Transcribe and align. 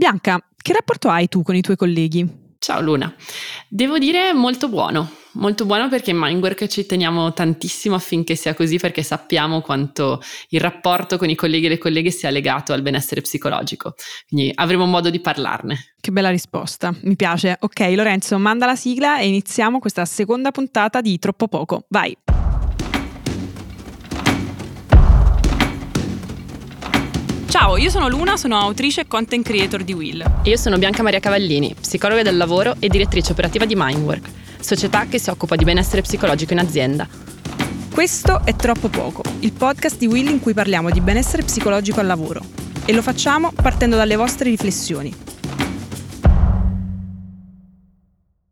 Bianca, 0.00 0.42
che 0.56 0.72
rapporto 0.72 1.10
hai 1.10 1.28
tu 1.28 1.42
con 1.42 1.54
i 1.54 1.60
tuoi 1.60 1.76
colleghi? 1.76 2.26
Ciao 2.58 2.80
Luna, 2.80 3.14
devo 3.68 3.98
dire 3.98 4.32
molto 4.32 4.70
buono, 4.70 5.10
molto 5.32 5.66
buono 5.66 5.90
perché 5.90 6.08
in 6.08 6.16
Mindwork 6.16 6.68
ci 6.68 6.86
teniamo 6.86 7.34
tantissimo 7.34 7.96
affinché 7.96 8.34
sia 8.34 8.54
così 8.54 8.78
perché 8.78 9.02
sappiamo 9.02 9.60
quanto 9.60 10.22
il 10.48 10.60
rapporto 10.60 11.18
con 11.18 11.28
i 11.28 11.34
colleghi 11.34 11.66
e 11.66 11.68
le 11.68 11.76
colleghe 11.76 12.10
sia 12.10 12.30
legato 12.30 12.72
al 12.72 12.80
benessere 12.80 13.20
psicologico, 13.20 13.94
quindi 14.26 14.50
avremo 14.54 14.86
modo 14.86 15.10
di 15.10 15.20
parlarne. 15.20 15.92
Che 16.00 16.10
bella 16.10 16.30
risposta, 16.30 16.94
mi 17.02 17.14
piace. 17.14 17.58
Ok 17.60 17.80
Lorenzo, 17.94 18.38
manda 18.38 18.64
la 18.64 18.76
sigla 18.76 19.18
e 19.18 19.28
iniziamo 19.28 19.80
questa 19.80 20.06
seconda 20.06 20.50
puntata 20.50 21.02
di 21.02 21.18
Troppo 21.18 21.46
Poco, 21.46 21.84
vai! 21.90 22.16
Ciao, 27.60 27.76
io 27.76 27.90
sono 27.90 28.08
Luna, 28.08 28.38
sono 28.38 28.56
autrice 28.56 29.02
e 29.02 29.06
content 29.06 29.44
creator 29.44 29.84
di 29.84 29.92
Will. 29.92 30.22
E 30.42 30.48
io 30.48 30.56
sono 30.56 30.78
Bianca 30.78 31.02
Maria 31.02 31.20
Cavallini, 31.20 31.74
psicologa 31.78 32.22
del 32.22 32.38
lavoro 32.38 32.74
e 32.78 32.88
direttrice 32.88 33.32
operativa 33.32 33.66
di 33.66 33.74
Mindwork, 33.76 34.30
società 34.58 35.04
che 35.04 35.18
si 35.18 35.28
occupa 35.28 35.56
di 35.56 35.64
benessere 35.64 36.00
psicologico 36.00 36.54
in 36.54 36.60
azienda. 36.60 37.06
Questo 37.92 38.46
è 38.46 38.56
Troppo 38.56 38.88
Poco, 38.88 39.22
il 39.40 39.52
podcast 39.52 39.98
di 39.98 40.06
Will 40.06 40.28
in 40.28 40.40
cui 40.40 40.54
parliamo 40.54 40.88
di 40.88 41.02
benessere 41.02 41.42
psicologico 41.42 42.00
al 42.00 42.06
lavoro. 42.06 42.40
E 42.86 42.94
lo 42.94 43.02
facciamo 43.02 43.52
partendo 43.52 43.94
dalle 43.94 44.16
vostre 44.16 44.48
riflessioni. 44.48 45.14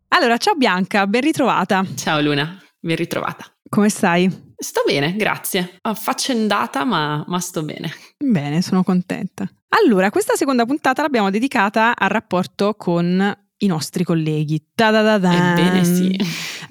Allora, 0.08 0.36
ciao 0.36 0.54
Bianca, 0.54 1.06
ben 1.06 1.22
ritrovata. 1.22 1.82
Ciao 1.96 2.20
Luna, 2.20 2.62
ben 2.78 2.96
ritrovata. 2.96 3.46
Come 3.70 3.88
stai? 3.88 4.47
Sto 4.60 4.82
bene, 4.84 5.14
grazie. 5.14 5.78
Affaccendata, 5.82 6.84
ma, 6.84 7.24
ma 7.28 7.38
sto 7.38 7.62
bene. 7.62 7.92
Bene, 8.16 8.60
sono 8.60 8.82
contenta. 8.82 9.48
Allora, 9.68 10.10
questa 10.10 10.34
seconda 10.34 10.64
puntata 10.64 11.02
l'abbiamo 11.02 11.30
dedicata 11.30 11.94
al 11.96 12.08
rapporto 12.08 12.74
con 12.74 13.47
i 13.58 13.66
nostri 13.66 14.04
colleghi. 14.04 14.62
Ebbene 15.32 15.84
sì. 15.84 16.16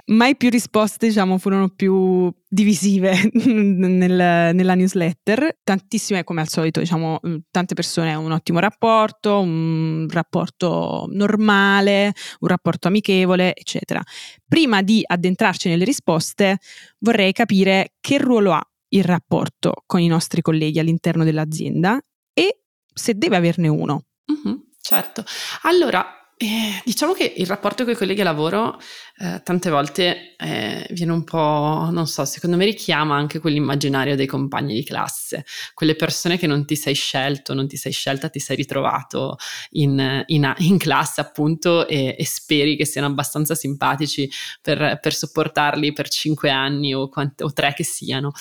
Mai 0.08 0.38
più 0.38 0.50
risposte, 0.50 1.08
diciamo, 1.08 1.38
furono 1.38 1.70
più 1.70 2.32
divisive 2.48 3.30
nel, 3.44 4.56
nella 4.56 4.76
newsletter. 4.76 5.60
Tantissime, 5.64 6.24
come 6.24 6.42
al 6.42 6.48
solito, 6.48 6.80
diciamo, 6.80 7.20
tante 7.52 7.74
persone 7.74 8.12
hanno 8.12 8.26
un 8.26 8.32
ottimo 8.32 8.60
rapporto, 8.60 9.40
un 9.40 10.08
rapporto 10.10 11.08
normale, 11.10 12.14
un 12.40 12.48
rapporto 12.48 12.88
amichevole, 12.88 13.54
eccetera. 13.54 14.02
Prima 14.48 14.82
di 14.82 15.04
addentrarci 15.06 15.68
nelle 15.68 15.84
risposte, 15.84 16.60
vorrei 17.00 17.34
capire 17.34 17.96
che 18.00 18.18
ruolo 18.18 18.54
ha 18.54 18.66
il 18.90 19.04
rapporto 19.04 19.84
con 19.86 20.00
i 20.00 20.08
nostri 20.08 20.42
colleghi 20.42 20.80
all'interno 20.80 21.26
dell'azienda 21.26 22.00
e 22.34 22.62
se 22.94 23.16
deve 23.16 23.36
averne 23.36 23.68
uno. 23.68 24.06
Mm-hmm, 24.32 24.56
certo. 24.80 25.26
Allora, 25.64 26.17
eh, 26.40 26.82
diciamo 26.86 27.14
che 27.14 27.34
il 27.38 27.48
rapporto 27.48 27.84
con 27.84 27.94
i 27.94 27.96
colleghi 27.96 28.22
a 28.22 28.26
lavoro 28.26 28.80
eh, 29.18 29.42
tante 29.44 29.72
volte 29.72 30.36
eh, 30.38 30.86
viene 30.92 31.12
un 31.12 31.24
po', 31.24 31.90
non 31.92 32.06
so, 32.06 32.26
secondo 32.26 32.56
me 32.56 32.66
richiama 32.66 33.16
anche 33.16 33.40
quell'immaginario 33.40 34.16
dei 34.16 34.28
compagni 34.28 34.76
di 34.76 34.84
classe, 34.84 35.46
quelle 35.74 35.96
persone 35.96 36.38
che 36.38 36.46
non 36.46 36.64
ti 36.68 36.76
sei 36.76 36.94
scelto, 36.94 37.56
non 37.56 37.68
ti 37.68 37.76
sei 37.76 37.92
scelta, 37.92 38.30
ti 38.30 38.38
sei 38.38 38.56
ritrovato 38.56 39.38
in, 39.72 40.24
in, 40.28 40.54
in 40.58 40.78
classe 40.78 41.22
appunto 41.22 41.88
e, 41.88 42.16
e, 42.16 42.26
speri 42.26 42.76
che 42.76 42.86
siano 42.86 43.08
abbastanza 43.08 43.56
simpatici 43.56 44.30
per, 44.62 45.00
per 45.02 45.16
sopportarli 45.16 45.92
per 45.92 46.08
cinque 46.08 46.52
anni 46.52 46.94
o, 46.94 47.10
quante, 47.10 47.44
o 47.44 47.52
tre 47.52 47.74
che 47.74 47.84
siano. 47.84 48.32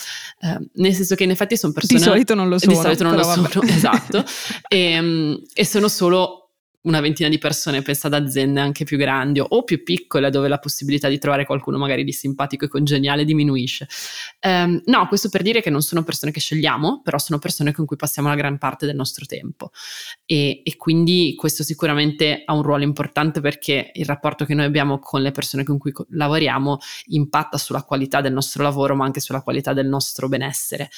Eh, 0.41 0.69
nel 0.75 0.93
senso 0.93 1.15
che 1.15 1.23
in 1.23 1.31
effetti 1.31 1.57
sono 1.57 1.73
persone... 1.73 1.97
Di 1.97 2.05
solito 2.05 2.35
non 2.35 2.47
lo 2.47 2.59
sono. 2.59 2.73
Di 2.73 2.79
solito 2.79 3.03
non 3.03 3.15
lo 3.15 3.23
sono, 3.23 3.49
esatto. 3.63 4.23
e, 4.69 5.41
e 5.51 5.65
sono 5.65 5.87
solo 5.87 6.46
una 6.81 7.01
ventina 7.01 7.27
di 7.27 7.37
persone, 7.37 7.81
pensa 7.81 8.07
ad 8.07 8.13
aziende 8.13 8.59
anche 8.59 8.85
più 8.85 8.97
grandi 8.97 9.41
o 9.45 9.63
più 9.63 9.83
piccole, 9.83 10.29
dove 10.29 10.47
la 10.47 10.59
possibilità 10.59 11.09
di 11.09 11.17
trovare 11.17 11.45
qualcuno 11.45 11.77
magari 11.77 12.03
di 12.03 12.13
simpatico 12.13 12.65
e 12.65 12.67
congeniale 12.69 13.25
diminuisce. 13.25 13.87
Um, 14.41 14.81
no, 14.85 15.07
questo 15.07 15.29
per 15.29 15.41
dire 15.41 15.61
che 15.61 15.69
non 15.69 15.81
sono 15.81 16.03
persone 16.03 16.31
che 16.31 16.39
scegliamo, 16.39 17.01
però 17.03 17.17
sono 17.17 17.39
persone 17.39 17.73
con 17.73 17.85
cui 17.85 17.97
passiamo 17.97 18.29
la 18.29 18.35
gran 18.35 18.57
parte 18.57 18.85
del 18.85 18.95
nostro 18.95 19.25
tempo. 19.25 19.71
E, 20.25 20.61
e 20.63 20.75
quindi 20.77 21.33
questo 21.35 21.63
sicuramente 21.63 22.43
ha 22.45 22.53
un 22.53 22.61
ruolo 22.61 22.83
importante 22.83 23.41
perché 23.41 23.91
il 23.93 24.05
rapporto 24.05 24.45
che 24.45 24.53
noi 24.53 24.65
abbiamo 24.65 24.99
con 24.99 25.21
le 25.21 25.31
persone 25.31 25.63
con 25.63 25.77
cui 25.77 25.91
lavoriamo 26.09 26.77
impatta 27.07 27.57
sulla 27.57 27.83
qualità 27.83 28.21
del 28.21 28.33
nostro 28.33 28.63
lavoro, 28.63 28.95
ma 28.95 29.03
anche 29.03 29.19
sulla 29.19 29.41
qualità 29.41 29.73
del 29.73 29.87
nostro 29.87 30.29
benessere 30.29 30.89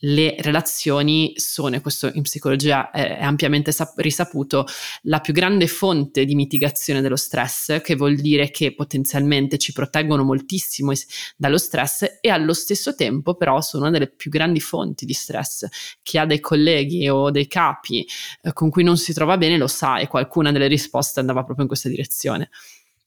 le 0.00 0.36
relazioni 0.38 1.32
sono, 1.36 1.76
e 1.76 1.80
questo 1.80 2.10
in 2.12 2.22
psicologia 2.22 2.90
è, 2.90 3.18
ampiamente 3.22 3.72
sap- 3.72 3.98
risaputo, 3.98 4.66
la 5.02 5.20
più 5.20 5.32
grande 5.32 5.66
fonte 5.66 6.24
di 6.24 6.34
mitigazione 6.34 7.00
dello 7.00 7.16
stress, 7.16 7.80
che 7.82 7.96
vuol 7.96 8.16
dire 8.16 8.50
che 8.50 8.74
potenzialmente 8.74 9.58
ci 9.58 9.72
proteggono 9.72 10.22
moltissimo 10.22 10.92
dallo 11.36 11.58
stress 11.58 12.18
e 12.20 12.28
allo 12.28 12.54
stesso 12.54 12.94
tempo 12.94 13.34
però 13.34 13.60
sono 13.60 13.84
una 13.84 13.92
delle 13.92 14.08
più 14.08 14.30
grandi 14.30 14.60
fonti 14.60 15.04
di 15.04 15.12
stress. 15.12 15.66
Chi 16.02 16.18
ha 16.18 16.24
dei 16.24 16.40
colleghi 16.40 17.08
o 17.08 17.30
dei 17.30 17.46
capi 17.46 18.06
eh, 18.42 18.52
con 18.52 18.70
cui 18.70 18.82
non 18.82 18.96
si 18.96 19.12
trova 19.12 19.36
bene 19.36 19.56
lo 19.56 19.66
sa 19.66 19.98
e 19.98 20.06
qualcuna 20.06 20.52
delle 20.52 20.66
risposte 20.66 21.20
andava 21.20 21.42
proprio 21.42 21.62
in 21.62 21.68
questa 21.68 21.88
direzione. 21.88 22.50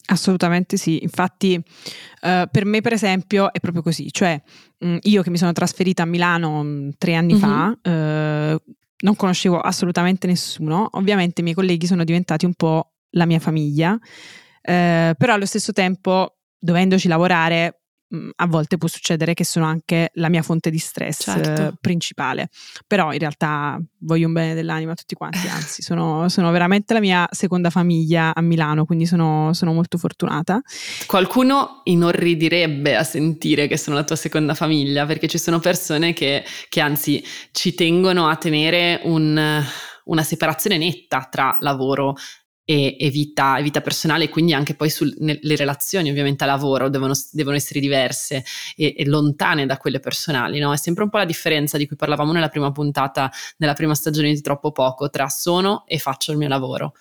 Assolutamente 0.06 0.76
sì, 0.76 1.02
infatti 1.02 1.56
uh, 1.56 2.50
per 2.52 2.66
me 2.66 2.82
per 2.82 2.92
esempio 2.92 3.54
è 3.54 3.60
proprio 3.60 3.82
così, 3.82 4.12
cioè 4.12 4.42
mh, 4.80 4.98
io 5.04 5.22
che 5.22 5.30
mi 5.30 5.38
sono 5.38 5.54
trasferita 5.54 6.04
a 6.04 6.06
Milano 6.06 6.62
mh, 6.62 6.92
tre 6.98 7.16
anni 7.16 7.34
mm-hmm. 7.34 7.42
fa, 7.42 7.68
uh, 7.68 8.74
non 9.04 9.16
conoscevo 9.16 9.60
assolutamente 9.60 10.28
nessuno, 10.28 10.90
ovviamente 10.94 11.40
i 11.40 11.44
miei 11.44 11.56
colleghi 11.56 11.86
sono 11.86 12.04
diventati 12.04 12.46
un 12.46 12.54
po' 12.54 12.92
la 13.12 13.26
mia 13.26 13.40
famiglia, 13.40 13.94
uh, 13.94 14.00
però 14.62 15.34
allo 15.34 15.46
stesso 15.46 15.72
tempo 15.72 16.36
dovendoci 16.60 17.08
lavorare 17.08 17.83
Mm, 17.83 17.83
a 18.36 18.48
volte 18.48 18.78
può 18.78 18.88
succedere 18.88 19.34
che 19.34 19.44
sono 19.44 19.66
anche 19.66 20.12
la 20.16 20.30
mia 20.30 20.42
fonte 20.42 20.70
di 20.70 20.78
stress 20.78 21.24
certo. 21.24 21.78
principale. 21.82 22.50
Però 22.86 23.12
in 23.12 23.20
realtà 23.20 23.80
voglio 24.00 24.28
un 24.28 24.34
bene 24.34 24.54
dell'anima 24.54 24.92
a 24.92 24.96
tutti 24.96 25.16
quanti, 25.16 25.48
anzi 25.48 25.82
sono, 25.82 26.30
sono 26.30 26.52
veramente 26.52 26.94
la 26.94 27.00
mia 27.00 27.28
seconda 27.32 27.70
famiglia 27.70 28.34
a 28.36 28.42
Milano, 28.42 28.86
quindi 28.86 29.06
sono, 29.06 29.54
sono, 29.54 29.74
molto 29.74 29.98
fortunata. 29.98 30.62
Qualcuno 31.08 31.82
inorridirebbe 31.86 32.96
a 32.96 33.04
sentire 33.04 33.68
che 33.68 33.78
sono 33.78 33.96
la 33.96 34.04
tua 34.04 34.16
seconda 34.16 34.54
famiglia, 34.54 35.06
perché 35.06 35.28
ci 35.28 35.38
sono 35.38 35.60
persone 35.60 36.14
che, 36.14 36.44
che 36.70 36.82
anzi 36.82 37.24
ci 37.52 37.74
tengono 37.74 38.28
a 38.28 38.36
tenere 38.36 39.02
un, 39.04 39.64
una 40.06 40.24
separazione 40.24 40.78
netta 40.78 41.28
tra 41.30 41.58
lavoro 41.60 42.16
e, 42.66 42.96
e, 43.00 43.10
vita, 43.10 43.58
e, 43.58 43.64
vita, 43.64 43.82
personale, 43.82 44.30
quindi 44.30 44.54
anche 44.54 44.76
poi 44.76 44.90
sulle 44.90 45.56
relazioni 45.56 46.10
ovviamente 46.10 46.44
a 46.44 46.48
lavoro 46.48 46.90
devono, 46.90 47.14
devono 47.32 47.56
essere 47.56 47.80
diverse 47.80 48.44
e, 48.76 48.96
e, 48.98 49.06
lontane 49.06 49.66
da 49.66 49.78
quelle 49.78 50.00
personali, 50.00 50.60
no? 50.60 50.72
È 50.72 50.78
sempre 50.78 51.04
un 51.04 51.10
po' 51.10 51.18
la 51.18 51.26
differenza 51.26 51.78
di 51.78 51.88
cui 51.88 51.96
parlavamo 51.96 52.32
nella 52.32 52.50
prima 52.50 52.72
puntata, 52.72 53.32
nella 53.58 53.74
prima 53.74 53.96
stagione 53.96 54.34
di 54.34 54.42
Troppo 54.42 54.72
Poco, 54.72 55.10
tra 55.10 55.28
sono 55.28 55.84
e 55.88 55.98
faccio 55.98 56.32
il 56.32 56.38
mio 56.38 56.48
lavoro 56.48 56.94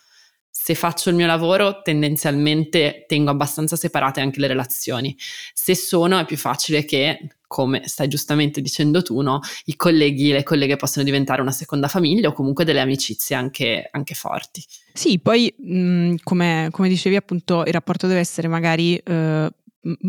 se 0.54 0.74
faccio 0.74 1.08
il 1.08 1.16
mio 1.16 1.26
lavoro 1.26 1.80
tendenzialmente 1.80 3.06
tengo 3.08 3.30
abbastanza 3.30 3.74
separate 3.74 4.20
anche 4.20 4.38
le 4.38 4.46
relazioni. 4.46 5.16
Se 5.54 5.74
sono 5.74 6.18
è 6.18 6.26
più 6.26 6.36
facile 6.36 6.84
che, 6.84 7.36
come 7.46 7.88
stai 7.88 8.06
giustamente 8.06 8.60
dicendo 8.60 9.02
tu, 9.02 9.22
no, 9.22 9.40
i 9.64 9.76
colleghi 9.76 10.30
e 10.30 10.34
le 10.34 10.42
colleghe 10.42 10.76
possono 10.76 11.04
diventare 11.04 11.40
una 11.40 11.52
seconda 11.52 11.88
famiglia 11.88 12.28
o 12.28 12.32
comunque 12.32 12.64
delle 12.64 12.80
amicizie 12.80 13.34
anche, 13.34 13.88
anche 13.90 14.14
forti. 14.14 14.62
Sì, 14.92 15.18
poi 15.18 15.52
mh, 15.56 16.16
come, 16.22 16.68
come, 16.70 16.88
dicevi 16.90 17.16
appunto 17.16 17.64
il 17.64 17.72
rapporto 17.72 18.06
deve 18.06 18.20
essere 18.20 18.46
magari... 18.46 18.96
Eh, 18.98 19.50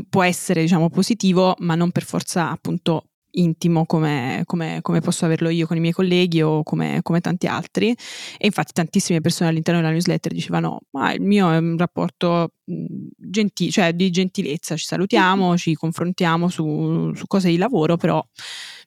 può 0.07 0.21
essere 0.21 0.61
diciamo 0.61 0.91
positivo 0.91 1.55
ma 1.61 1.73
non 1.73 1.89
per 1.89 2.03
forza 2.03 2.51
appunto 2.51 3.12
intimo 3.35 3.85
come, 3.85 4.43
come, 4.45 4.79
come, 4.81 4.99
posso 5.01 5.25
averlo 5.25 5.49
io 5.49 5.67
con 5.67 5.77
i 5.77 5.79
miei 5.79 5.93
colleghi 5.93 6.41
o 6.41 6.63
come, 6.63 6.99
come, 7.01 7.21
tanti 7.21 7.47
altri. 7.47 7.89
E 8.37 8.45
infatti 8.45 8.73
tantissime 8.73 9.21
persone 9.21 9.49
all'interno 9.49 9.79
della 9.79 9.91
newsletter 9.91 10.31
dicevano 10.33 10.81
ma 10.91 11.13
il 11.13 11.21
mio 11.21 11.51
è 11.51 11.57
un 11.57 11.77
rapporto 11.77 12.53
gentile, 12.65 13.71
cioè 13.71 13.93
di 13.93 14.09
gentilezza, 14.09 14.75
ci 14.75 14.85
salutiamo, 14.85 15.57
ci 15.57 15.73
confrontiamo 15.73 16.47
su, 16.49 17.11
su, 17.13 17.25
cose 17.27 17.49
di 17.49 17.57
lavoro 17.57 17.97
però 17.97 18.25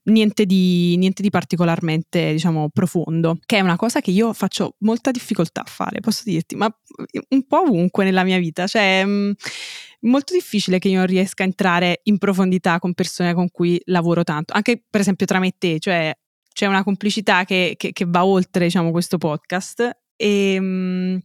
niente 0.06 0.46
di, 0.46 0.96
niente 0.96 1.22
di 1.22 1.30
particolarmente 1.30 2.32
diciamo 2.32 2.68
profondo 2.70 3.38
che 3.44 3.58
è 3.58 3.60
una 3.60 3.76
cosa 3.76 4.00
che 4.00 4.10
io 4.10 4.32
faccio 4.32 4.76
molta 4.80 5.10
difficoltà 5.10 5.62
a 5.62 5.68
fare 5.68 6.00
posso 6.00 6.22
dirti 6.24 6.54
ma 6.54 6.72
un 7.30 7.46
po' 7.46 7.62
ovunque 7.62 8.04
nella 8.04 8.24
mia 8.24 8.38
vita. 8.38 8.66
Cioè 8.66 9.04
molto 10.00 10.34
difficile 10.34 10.78
che 10.78 10.88
io 10.88 10.98
non 10.98 11.06
riesca 11.06 11.42
a 11.42 11.46
entrare 11.46 12.00
in 12.04 12.18
profondità 12.18 12.78
con 12.78 12.94
persone 12.94 13.34
con 13.34 13.50
cui 13.50 13.80
lavoro 13.86 14.22
tanto, 14.24 14.52
anche 14.54 14.82
per 14.88 15.00
esempio 15.00 15.26
tra 15.26 15.38
me 15.38 15.48
e 15.48 15.54
te, 15.58 15.78
cioè 15.78 16.16
c'è 16.56 16.64
una 16.66 16.82
complicità 16.82 17.44
che, 17.44 17.74
che, 17.76 17.92
che 17.92 18.06
va 18.08 18.24
oltre 18.24 18.64
diciamo, 18.64 18.90
questo 18.90 19.18
podcast. 19.18 19.90
E 20.16 20.56
um, 20.58 21.20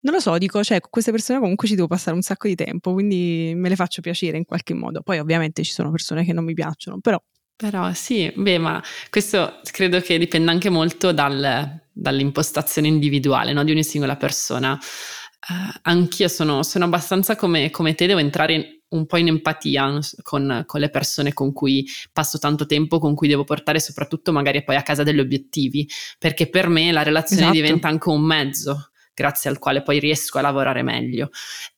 non 0.00 0.14
lo 0.14 0.20
so, 0.20 0.38
dico, 0.38 0.64
cioè 0.64 0.80
con 0.80 0.88
queste 0.90 1.10
persone 1.10 1.38
comunque 1.38 1.68
ci 1.68 1.74
devo 1.74 1.86
passare 1.86 2.16
un 2.16 2.22
sacco 2.22 2.48
di 2.48 2.54
tempo, 2.54 2.94
quindi 2.94 3.52
me 3.54 3.68
le 3.68 3.76
faccio 3.76 4.00
piacere 4.00 4.38
in 4.38 4.46
qualche 4.46 4.72
modo. 4.72 5.02
Poi 5.02 5.18
ovviamente 5.18 5.62
ci 5.62 5.72
sono 5.72 5.90
persone 5.90 6.24
che 6.24 6.32
non 6.32 6.44
mi 6.44 6.54
piacciono, 6.54 6.98
però 7.00 7.22
Però 7.58 7.92
sì, 7.92 8.32
beh, 8.32 8.58
ma 8.58 8.80
questo 9.10 9.58
credo 9.72 10.00
che 10.00 10.16
dipenda 10.16 10.52
anche 10.52 10.70
molto 10.70 11.10
dal, 11.10 11.80
dall'impostazione 11.90 12.86
individuale 12.86 13.52
no? 13.52 13.64
di 13.64 13.72
ogni 13.72 13.82
singola 13.82 14.14
persona. 14.14 14.74
Uh, 14.74 15.78
anch'io 15.82 16.28
sono, 16.28 16.62
sono 16.62 16.84
abbastanza 16.84 17.34
come, 17.34 17.70
come, 17.70 17.96
te, 17.96 18.06
devo 18.06 18.20
entrare 18.20 18.82
un 18.90 19.06
po' 19.06 19.16
in 19.16 19.26
empatia 19.26 19.98
con, 20.22 20.62
con, 20.66 20.80
le 20.80 20.88
persone 20.88 21.32
con 21.32 21.52
cui 21.52 21.84
passo 22.12 22.38
tanto 22.38 22.64
tempo, 22.64 23.00
con 23.00 23.16
cui 23.16 23.26
devo 23.26 23.42
portare 23.42 23.80
soprattutto 23.80 24.30
magari 24.30 24.62
poi 24.62 24.76
a 24.76 24.82
casa 24.82 25.02
degli 25.02 25.18
obiettivi, 25.18 25.88
perché 26.16 26.48
per 26.48 26.68
me 26.68 26.92
la 26.92 27.02
relazione 27.02 27.42
esatto. 27.42 27.56
diventa 27.56 27.88
anche 27.88 28.08
un 28.08 28.22
mezzo 28.22 28.90
grazie 29.12 29.50
al 29.50 29.58
quale 29.58 29.82
poi 29.82 29.98
riesco 29.98 30.38
a 30.38 30.42
lavorare 30.42 30.82
meglio. 30.82 31.30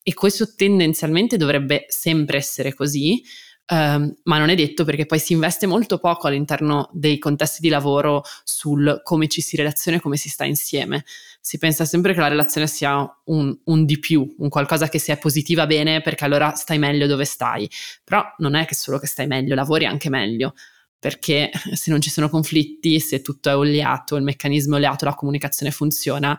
E 0.03 0.13
questo 0.13 0.55
tendenzialmente 0.55 1.39
dovrebbe 1.39 1.87
sempre 1.89 2.37
essere 2.37 2.75
così, 2.75 3.23
Um, 3.73 4.17
ma 4.25 4.39
non 4.39 4.49
è 4.49 4.57
detto 4.57 4.85
perché 4.85 5.07
poi 5.07 5.21
si 5.21 5.33
investe 5.33 5.69
molto 5.69 5.99
poco 5.99 6.27
all'interno 6.27 6.91
dei 6.93 7.19
contesti 7.19 7.61
di 7.61 7.69
lavoro 7.69 8.25
sul 8.43 9.01
come 9.05 9.29
ci 9.29 9.41
si 9.41 9.55
relaziona 9.55 9.99
e 9.99 10.01
come 10.01 10.17
si 10.17 10.29
sta 10.29 10.45
insieme. 10.45 11.05
Si 11.41 11.57
pensa 11.57 11.85
sempre 11.85 12.13
che 12.13 12.19
la 12.19 12.27
relazione 12.27 12.67
sia 12.67 13.09
un, 13.27 13.57
un 13.65 13.85
di 13.85 14.01
più, 14.01 14.35
un 14.39 14.49
qualcosa 14.49 14.89
che 14.89 14.99
sia 14.99 15.17
positiva 15.19 15.67
bene 15.67 16.01
perché 16.01 16.25
allora 16.25 16.53
stai 16.57 16.79
meglio 16.79 17.07
dove 17.07 17.25
stai. 17.25 17.71
Però 18.03 18.25
non 18.39 18.57
è 18.57 18.67
che 18.67 18.75
solo 18.75 18.99
che 18.99 19.07
stai 19.07 19.29
meglio, 19.29 19.55
lavori 19.55 19.87
anche 19.87 20.11
meglio 20.11 20.55
perché 20.99 21.51
se 21.73 21.91
non 21.91 22.01
ci 22.01 22.11
sono 22.11 22.29
conflitti, 22.29 23.01
se 23.01 23.23
tutto 23.23 23.49
è 23.51 23.57
oleato, 23.57 24.17
il 24.17 24.23
meccanismo 24.23 24.75
è 24.75 24.79
oleato, 24.79 25.07
la 25.07 25.15
comunicazione 25.15 25.73
funziona, 25.73 26.37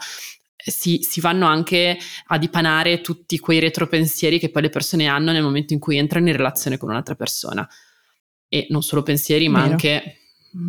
si, 0.64 1.00
si, 1.02 1.20
vanno 1.20 1.48
anche 1.48 1.98
a 2.28 2.38
dipanare 2.38 3.02
tutti 3.02 3.40
quei 3.40 3.60
retropensieri 3.60 4.40
che 4.40 4.50
poi 4.50 4.64
le 4.64 4.70
persone 4.70 5.08
hanno 5.08 5.32
nel 5.32 5.44
momento 5.44 5.74
in 5.74 5.80
cui 5.80 5.98
entrano 5.98 6.28
in 6.28 6.36
relazione 6.36 6.78
con 6.78 6.90
un'altra 6.90 7.16
persona. 7.16 7.68
E 8.48 8.68
non 8.70 8.84
solo 8.84 9.04
pensieri, 9.04 9.48
ma 9.48 9.62
Vero. 9.62 9.72
anche 9.72 10.16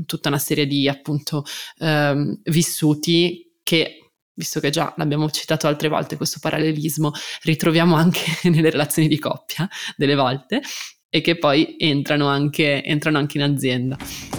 tutta 0.06 0.28
una 0.28 0.38
serie 0.38 0.66
di 0.66 0.88
appunto 0.88 1.44
ehm, 1.78 2.40
vissuti 2.44 3.58
che 3.62 4.02
visto 4.34 4.60
che 4.60 4.70
già 4.70 4.92
l'abbiamo 4.96 5.30
citato 5.30 5.66
altre 5.66 5.88
volte 5.88 6.16
questo 6.16 6.38
parallelismo, 6.40 7.12
ritroviamo 7.42 7.94
anche 7.94 8.24
nelle 8.48 8.70
relazioni 8.70 9.08
di 9.08 9.18
coppia 9.18 9.68
delle 9.96 10.14
volte 10.14 10.60
e 11.08 11.20
che 11.20 11.36
poi 11.36 11.76
entrano 11.78 12.28
anche, 12.28 12.82
entrano 12.82 13.18
anche 13.18 13.38
in 13.38 13.44
azienda. 13.44 14.31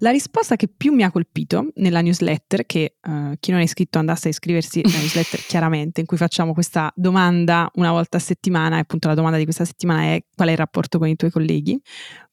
La 0.00 0.10
risposta 0.10 0.56
che 0.56 0.68
più 0.68 0.92
mi 0.92 1.04
ha 1.04 1.10
colpito 1.10 1.70
nella 1.76 2.02
newsletter, 2.02 2.66
che 2.66 2.96
uh, 3.00 3.32
chi 3.40 3.50
non 3.50 3.60
è 3.60 3.62
iscritto 3.62 3.98
andasse 3.98 4.28
a 4.28 4.30
iscriversi 4.30 4.80
alla 4.84 4.98
newsletter 4.98 5.40
chiaramente, 5.48 6.00
in 6.00 6.06
cui 6.06 6.18
facciamo 6.18 6.52
questa 6.52 6.92
domanda 6.94 7.70
una 7.74 7.92
volta 7.92 8.18
a 8.18 8.20
settimana, 8.20 8.76
e 8.76 8.80
appunto 8.80 9.08
la 9.08 9.14
domanda 9.14 9.38
di 9.38 9.44
questa 9.44 9.64
settimana 9.64 10.14
è 10.14 10.24
qual 10.34 10.48
è 10.48 10.52
il 10.52 10.58
rapporto 10.58 10.98
con 10.98 11.08
i 11.08 11.16
tuoi 11.16 11.30
colleghi, 11.30 11.80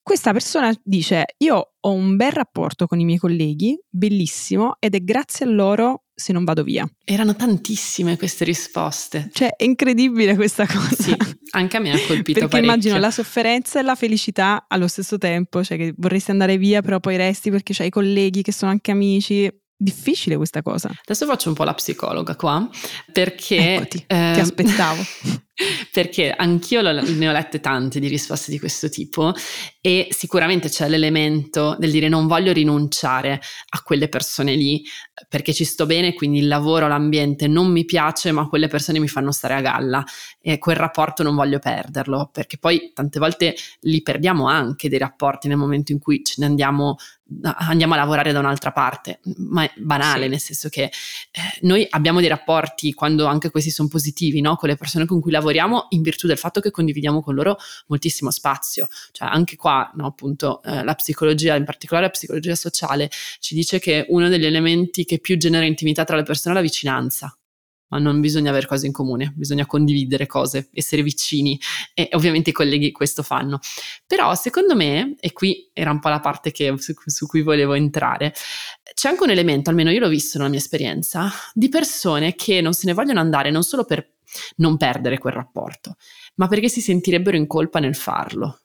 questa 0.01 0.33
persona 0.33 0.73
dice 0.83 1.23
io 1.37 1.75
ho 1.79 1.91
un 1.93 2.17
bel 2.17 2.33
rapporto 2.33 2.87
con 2.87 2.99
i 2.99 3.05
miei 3.05 3.17
colleghi, 3.17 3.79
bellissimo, 3.87 4.75
ed 4.79 4.95
è 4.95 4.99
grazie 4.99 5.45
a 5.45 5.49
loro 5.49 6.03
se 6.23 6.33
non 6.33 6.43
vado 6.45 6.63
via. 6.63 6.89
Erano 7.03 7.35
tantissime 7.35 8.17
queste 8.17 8.45
risposte. 8.45 9.29
Cioè, 9.33 9.55
è 9.55 9.63
incredibile 9.63 10.35
questa 10.35 10.65
cosa. 10.65 10.95
Sì, 11.03 11.15
anche 11.51 11.77
a 11.77 11.79
me 11.79 11.91
ha 11.91 11.99
colpito 12.07 12.39
Perché 12.39 12.47
parecchio. 12.47 12.59
immagino 12.59 12.97
la 12.97 13.11
sofferenza 13.11 13.79
e 13.79 13.83
la 13.83 13.95
felicità 13.95 14.65
allo 14.67 14.87
stesso 14.87 15.17
tempo, 15.17 15.63
cioè 15.63 15.77
che 15.77 15.93
vorresti 15.97 16.31
andare 16.31 16.57
via, 16.57 16.81
però 16.81 16.99
poi 16.99 17.17
resti 17.17 17.51
perché 17.51 17.73
c'hai 17.73 17.89
colleghi 17.89 18.41
che 18.41 18.53
sono 18.53 18.71
anche 18.71 18.91
amici. 18.91 19.51
Difficile 19.75 20.37
questa 20.37 20.61
cosa. 20.61 20.89
Adesso 20.89 21.25
faccio 21.25 21.49
un 21.49 21.55
po' 21.55 21.65
la 21.65 21.73
psicologa 21.73 22.37
qua, 22.37 22.69
perché... 23.11 23.75
Eccoti, 23.75 24.05
ehm, 24.07 24.33
ti 24.33 24.39
aspettavo. 24.39 25.01
perché 25.91 26.31
anch'io 26.31 26.81
ne 26.81 27.29
ho 27.29 27.31
lette 27.31 27.59
tante 27.59 27.99
di 27.99 28.07
risposte 28.07 28.49
di 28.49 28.59
questo 28.59 28.89
tipo 28.89 29.33
e 29.81 30.07
sicuramente 30.09 30.67
c'è 30.69 30.89
l'elemento 30.89 31.75
del 31.77 31.91
dire 31.91 32.09
non 32.09 32.25
voglio 32.25 32.51
rinunciare 32.51 33.39
a 33.69 33.81
quelle 33.83 34.09
persone 34.09 34.55
lì 34.55 34.83
perché 35.29 35.53
ci 35.53 35.63
sto 35.63 35.85
bene, 35.85 36.13
quindi 36.13 36.39
il 36.39 36.47
lavoro, 36.47 36.87
l'ambiente 36.87 37.47
non 37.47 37.71
mi 37.71 37.85
piace, 37.85 38.31
ma 38.31 38.47
quelle 38.47 38.67
persone 38.67 38.99
mi 38.99 39.07
fanno 39.07 39.31
stare 39.31 39.53
a 39.53 39.61
galla 39.61 40.03
e 40.41 40.57
quel 40.57 40.75
rapporto 40.75 41.21
non 41.21 41.35
voglio 41.35 41.59
perderlo, 41.59 42.29
perché 42.31 42.57
poi 42.57 42.91
tante 42.93 43.19
volte 43.19 43.55
li 43.81 44.01
perdiamo 44.01 44.47
anche 44.47 44.89
dei 44.89 44.97
rapporti 44.97 45.47
nel 45.47 45.57
momento 45.57 45.91
in 45.91 45.99
cui 45.99 46.23
ce 46.23 46.35
ne 46.37 46.45
andiamo 46.45 46.97
andiamo 47.41 47.93
a 47.93 47.97
lavorare 47.97 48.31
da 48.31 48.39
un'altra 48.39 48.71
parte, 48.71 49.19
ma 49.37 49.63
è 49.63 49.71
banale, 49.77 50.23
sì. 50.23 50.29
nel 50.29 50.39
senso 50.39 50.69
che 50.69 50.83
eh, 50.83 50.91
noi 51.61 51.87
abbiamo 51.89 52.19
dei 52.19 52.29
rapporti 52.29 52.93
quando 52.93 53.25
anche 53.25 53.49
questi 53.49 53.71
sono 53.71 53.87
positivi, 53.87 54.39
no? 54.41 54.55
con 54.55 54.69
le 54.69 54.75
persone 54.75 55.05
con 55.05 55.19
cui 55.19 55.31
lavoriamo 55.31 55.42
in 55.89 56.01
virtù 56.01 56.27
del 56.27 56.37
fatto 56.37 56.59
che 56.59 56.71
condividiamo 56.71 57.21
con 57.21 57.35
loro 57.35 57.57
moltissimo 57.87 58.31
spazio, 58.31 58.87
cioè 59.11 59.27
anche 59.27 59.55
qua 59.55 59.91
no, 59.95 60.05
appunto 60.05 60.61
eh, 60.63 60.83
la 60.83 60.93
psicologia, 60.95 61.55
in 61.55 61.65
particolare 61.65 62.05
la 62.05 62.11
psicologia 62.11 62.55
sociale, 62.55 63.09
ci 63.39 63.55
dice 63.55 63.79
che 63.79 64.05
uno 64.09 64.29
degli 64.29 64.45
elementi 64.45 65.05
che 65.05 65.19
più 65.19 65.37
genera 65.37 65.65
intimità 65.65 66.03
tra 66.03 66.15
le 66.15 66.23
persone 66.23 66.53
è 66.53 66.57
la 66.57 66.63
vicinanza, 66.63 67.35
ma 67.93 67.99
non 67.99 68.19
bisogna 68.21 68.49
avere 68.49 68.65
cose 68.65 68.87
in 68.87 68.91
comune, 68.91 69.31
bisogna 69.35 69.67
condividere 69.67 70.25
cose, 70.25 70.69
essere 70.73 71.03
vicini 71.03 71.59
e 71.93 72.09
ovviamente 72.13 72.49
i 72.49 72.53
colleghi 72.53 72.91
questo 72.91 73.21
fanno. 73.21 73.59
Però 74.07 74.33
secondo 74.33 74.75
me, 74.75 75.15
e 75.19 75.31
qui 75.31 75.69
era 75.73 75.91
un 75.91 75.99
po' 75.99 76.09
la 76.09 76.19
parte 76.19 76.51
che, 76.51 76.73
su, 76.79 76.93
su 77.05 77.27
cui 77.27 77.43
volevo 77.43 77.73
entrare, 77.73 78.33
c'è 78.95 79.09
anche 79.09 79.23
un 79.23 79.29
elemento, 79.29 79.69
almeno 79.69 79.91
io 79.91 79.99
l'ho 79.99 80.07
visto 80.07 80.39
nella 80.39 80.49
mia 80.49 80.59
esperienza, 80.59 81.31
di 81.53 81.69
persone 81.69 82.33
che 82.33 82.61
non 82.61 82.73
se 82.73 82.87
ne 82.87 82.93
vogliono 82.93 83.19
andare 83.19 83.51
non 83.51 83.61
solo 83.61 83.85
per 83.85 84.13
non 84.55 84.75
perdere 84.75 85.19
quel 85.19 85.33
rapporto, 85.33 85.95
ma 86.35 86.47
perché 86.47 86.69
si 86.69 86.81
sentirebbero 86.81 87.37
in 87.37 87.45
colpa 87.45 87.77
nel 87.77 87.95
farlo. 87.95 88.61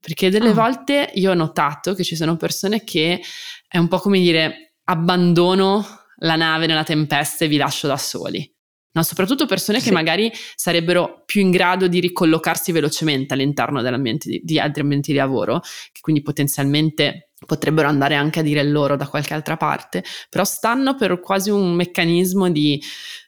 Perché 0.00 0.28
delle 0.28 0.48
oh. 0.48 0.54
volte 0.54 1.12
io 1.14 1.30
ho 1.30 1.34
notato 1.34 1.94
che 1.94 2.02
ci 2.02 2.16
sono 2.16 2.36
persone 2.36 2.82
che 2.82 3.20
è 3.68 3.78
un 3.78 3.86
po' 3.86 3.98
come 3.98 4.18
dire 4.18 4.72
abbandono 4.84 5.99
la 6.20 6.36
nave 6.36 6.66
nella 6.66 6.84
tempesta 6.84 7.44
e 7.44 7.48
vi 7.48 7.56
lascio 7.56 7.86
da 7.86 7.96
soli. 7.96 8.50
No, 8.92 9.04
soprattutto 9.04 9.46
persone 9.46 9.78
sì. 9.78 9.86
che 9.86 9.92
magari 9.92 10.32
sarebbero 10.56 11.22
più 11.24 11.40
in 11.40 11.52
grado 11.52 11.86
di 11.86 12.00
ricollocarsi 12.00 12.72
velocemente 12.72 13.34
all'interno 13.34 13.82
di, 13.82 14.40
di 14.42 14.58
altri 14.58 14.82
ambienti 14.82 15.12
di 15.12 15.18
lavoro, 15.18 15.60
che 15.92 16.00
quindi 16.00 16.22
potenzialmente 16.22 17.30
potrebbero 17.46 17.88
andare 17.88 18.16
anche 18.16 18.40
a 18.40 18.42
dire 18.42 18.64
loro 18.64 18.96
da 18.96 19.06
qualche 19.06 19.32
altra 19.32 19.56
parte, 19.56 20.02
però 20.28 20.44
stanno 20.44 20.96
per 20.96 21.20
quasi 21.20 21.50
un 21.50 21.72
meccanismo 21.72 22.50
di, 22.50 22.82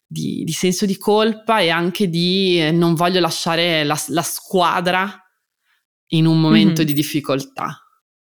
di, 0.04 0.42
di 0.44 0.52
senso 0.52 0.84
di 0.84 0.98
colpa 0.98 1.60
e 1.60 1.70
anche 1.70 2.08
di 2.08 2.60
eh, 2.60 2.72
non 2.72 2.94
voglio 2.94 3.20
lasciare 3.20 3.84
la, 3.84 3.98
la, 4.08 4.22
squadra 4.22 5.16
in 6.08 6.26
un 6.26 6.40
momento 6.40 6.80
mm-hmm. 6.80 6.86
di 6.86 6.92
difficoltà. 6.92 7.78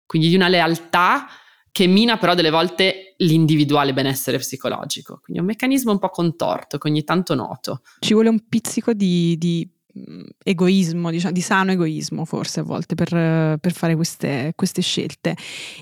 Quindi 0.05 0.29
di 0.29 0.35
una 0.35 0.47
lealtà 0.47 1.27
che 1.71 1.85
mina 1.87 2.17
però 2.17 2.33
delle 2.33 2.49
volte 2.49 3.06
l'individuale 3.17 3.93
benessere 3.93 4.37
psicologico. 4.37 5.19
Quindi 5.21 5.37
è 5.37 5.39
un 5.39 5.47
meccanismo 5.47 5.91
un 5.91 5.99
po' 5.99 6.09
contorto 6.09 6.77
che 6.77 6.87
ogni 6.87 7.03
tanto 7.03 7.33
noto. 7.35 7.81
Ci 7.99 8.13
vuole 8.13 8.29
un 8.29 8.47
pizzico 8.47 8.93
di, 8.93 9.37
di 9.37 9.69
mm, 9.97 10.23
egoismo, 10.43 11.09
diciamo, 11.09 11.33
di 11.33 11.41
sano 11.41 11.71
egoismo 11.71 12.25
forse 12.25 12.59
a 12.59 12.63
volte 12.63 12.95
per, 12.95 13.57
per 13.59 13.71
fare 13.71 13.95
queste, 13.95 14.53
queste, 14.55 14.81
scelte. 14.81 15.35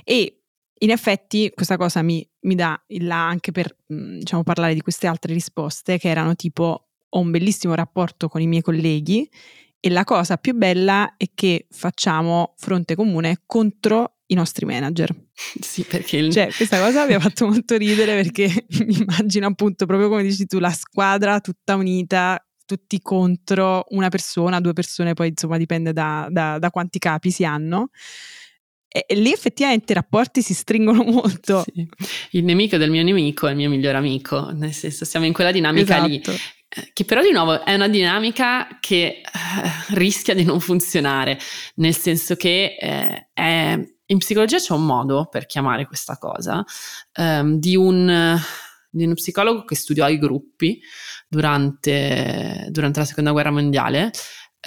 E 0.03 0.41
in 0.79 0.91
effetti 0.91 1.51
questa 1.53 1.77
cosa 1.77 2.01
mi, 2.01 2.27
mi 2.41 2.55
dà 2.55 2.81
il 2.88 3.05
là 3.05 3.27
anche 3.27 3.51
per 3.51 3.75
mm, 3.93 4.19
diciamo, 4.19 4.43
parlare 4.43 4.74
di 4.74 4.81
queste 4.81 5.07
altre 5.07 5.33
risposte 5.33 5.98
che 5.98 6.10
erano 6.10 6.36
tipo 6.36 6.89
ho 7.07 7.19
un 7.19 7.31
bellissimo 7.31 7.74
rapporto 7.75 8.27
con 8.27 8.41
i 8.41 8.48
miei 8.48 8.62
colleghi 8.62 9.29
e 9.79 9.89
la 9.89 10.03
cosa 10.03 10.38
più 10.38 10.53
bella 10.53 11.15
è 11.15 11.29
che 11.33 11.67
facciamo 11.69 12.55
fronte 12.57 12.95
comune 12.95 13.43
contro 13.45 14.14
i 14.27 14.34
nostri 14.34 14.65
manager. 14.65 15.13
Sì, 15.34 15.84
perché 15.84 16.17
il... 16.17 16.32
cioè, 16.32 16.51
questa 16.55 16.79
cosa 16.79 17.05
mi 17.05 17.13
ha 17.13 17.20
fatto 17.20 17.46
molto 17.48 17.77
ridere 17.77 18.22
perché 18.22 18.65
mi 18.86 18.98
immagino 19.00 19.48
appunto 19.48 19.86
proprio 19.86 20.10
come 20.10 20.24
dici 20.24 20.46
tu 20.46 20.60
la 20.60 20.72
squadra 20.72 21.39
tutta 21.39 21.75
unita 21.75 22.39
tutti 22.65 23.00
contro 23.00 23.86
una 23.89 24.10
persona, 24.10 24.60
due 24.60 24.74
persone, 24.74 25.13
poi 25.13 25.29
insomma 25.29 25.58
dipende 25.58 25.94
da, 25.94 26.27
da, 26.32 26.58
da 26.58 26.70
quanti 26.72 26.98
capi 26.98 27.29
si 27.29 27.46
hanno. 27.46 27.89
E, 28.88 29.05
e, 29.08 29.15
lì 29.15 29.32
effettivamente 29.32 29.91
i 29.91 29.96
rapporti 29.96 30.41
si 30.41 30.55
stringono 30.55 31.03
molto. 31.12 31.63
Sì. 31.63 31.88
Il 32.32 32.44
nemico 32.44 32.77
del 32.77 32.89
mio 32.89 33.03
nemico 33.03 33.46
è 33.46 33.51
il 33.51 33.58
mio 33.58 33.70
migliore 33.70 33.98
amico, 33.98 34.50
nel 34.51 34.74
senso 34.74 35.05
siamo 35.05 35.27
in 35.27 35.34
quella 35.34 35.51
dinamica 35.51 35.96
esatto. 35.96 36.32
lì 36.32 36.39
eh, 36.67 36.91
che 36.94 37.05
però 37.05 37.22
di 37.22 37.32
nuovo 37.32 37.63
è 37.63 37.74
una 37.74 37.88
dinamica 37.88 38.79
che 38.82 39.22
eh, 39.22 39.22
rischia 39.89 40.34
di 40.34 40.44
non 40.44 40.60
funzionare, 40.60 41.39
nel 41.75 41.96
senso 41.96 42.36
che 42.36 42.75
eh, 42.79 43.29
è, 43.32 43.79
in 44.07 44.17
psicologia 44.19 44.57
c'è 44.57 44.74
un 44.74 44.85
modo 44.85 45.27
per 45.29 45.45
chiamare 45.45 45.85
questa 45.85 46.17
cosa 46.17 46.63
um, 47.17 47.57
di, 47.57 47.75
un, 47.75 48.38
di, 48.89 49.03
uno 49.03 49.13
psicologo 49.13 49.63
che 49.63 49.75
studiò 49.75 50.07
i 50.07 50.19
gruppi 50.19 50.79
durante, 51.27 52.67
durante 52.69 53.00
la 53.00 53.05
seconda 53.05 53.31
guerra 53.31 53.51
mondiale, 53.51 54.12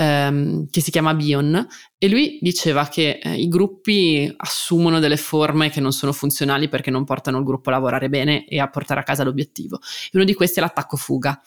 um, 0.00 0.68
che 0.70 0.80
si 0.80 0.90
chiama 0.90 1.14
Bion, 1.14 1.66
e 1.98 2.08
lui 2.08 2.38
diceva 2.40 2.88
che 2.88 3.20
eh, 3.22 3.34
i 3.34 3.48
gruppi 3.48 4.32
assumono 4.36 4.98
delle 4.98 5.16
forme 5.16 5.70
che 5.70 5.80
non 5.80 5.92
sono 5.92 6.12
funzionali 6.12 6.68
perché 6.68 6.90
non 6.90 7.04
portano 7.04 7.38
il 7.38 7.44
gruppo 7.44 7.68
a 7.68 7.72
lavorare 7.72 8.08
bene 8.08 8.44
e 8.46 8.58
a 8.58 8.68
portare 8.68 9.00
a 9.00 9.04
casa 9.04 9.22
l'obiettivo. 9.22 9.78
E 10.06 10.10
uno 10.14 10.24
di 10.24 10.34
questi 10.34 10.58
è 10.58 10.62
l'attacco 10.62 10.96
fuga. 10.96 11.40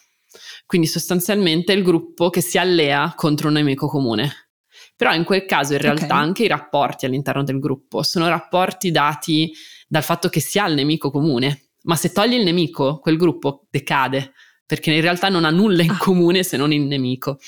Quindi 0.66 0.88
sostanzialmente 0.88 1.74
il 1.74 1.84
gruppo 1.84 2.30
che 2.30 2.40
si 2.40 2.58
allea 2.58 3.14
contro 3.18 3.50
un 3.50 3.56
nemico 3.56 3.88
comune 3.88 4.51
Però 5.02 5.16
in 5.16 5.24
quel 5.24 5.46
caso 5.46 5.74
in 5.74 5.80
realtà 5.80 6.06
Ok. 6.06 6.12
anche 6.12 6.44
i 6.44 6.48
rapporti 6.48 7.08
all'interno 7.08 7.44
del 7.44 7.58
gruppo 7.58 8.04
sono 8.04 8.28
rapporti 8.28 8.92
dati 8.92 9.52
dal 9.88 10.04
fatto 10.04 10.30
che 10.30 10.40
si 10.40 10.60
ha 10.60 10.68
il 10.68 10.76
nemico 10.76 11.10
comune. 11.10 11.70
Ma 11.86 11.96
se 11.96 12.12
togli 12.12 12.36
il 12.36 12.44
nemico, 12.44 13.00
quel 13.00 13.18
gruppo 13.18 13.66
decade, 13.72 14.32
perché 14.64 14.94
in 14.94 15.02
realtà 15.02 15.28
non 15.30 15.44
ha 15.44 15.50
nulla 15.50 15.82
in 15.82 15.90
Ah. 15.90 15.98
comune 15.98 16.44
se 16.44 16.56
non 16.56 16.72
il 16.72 16.82
nemico. 16.84 17.40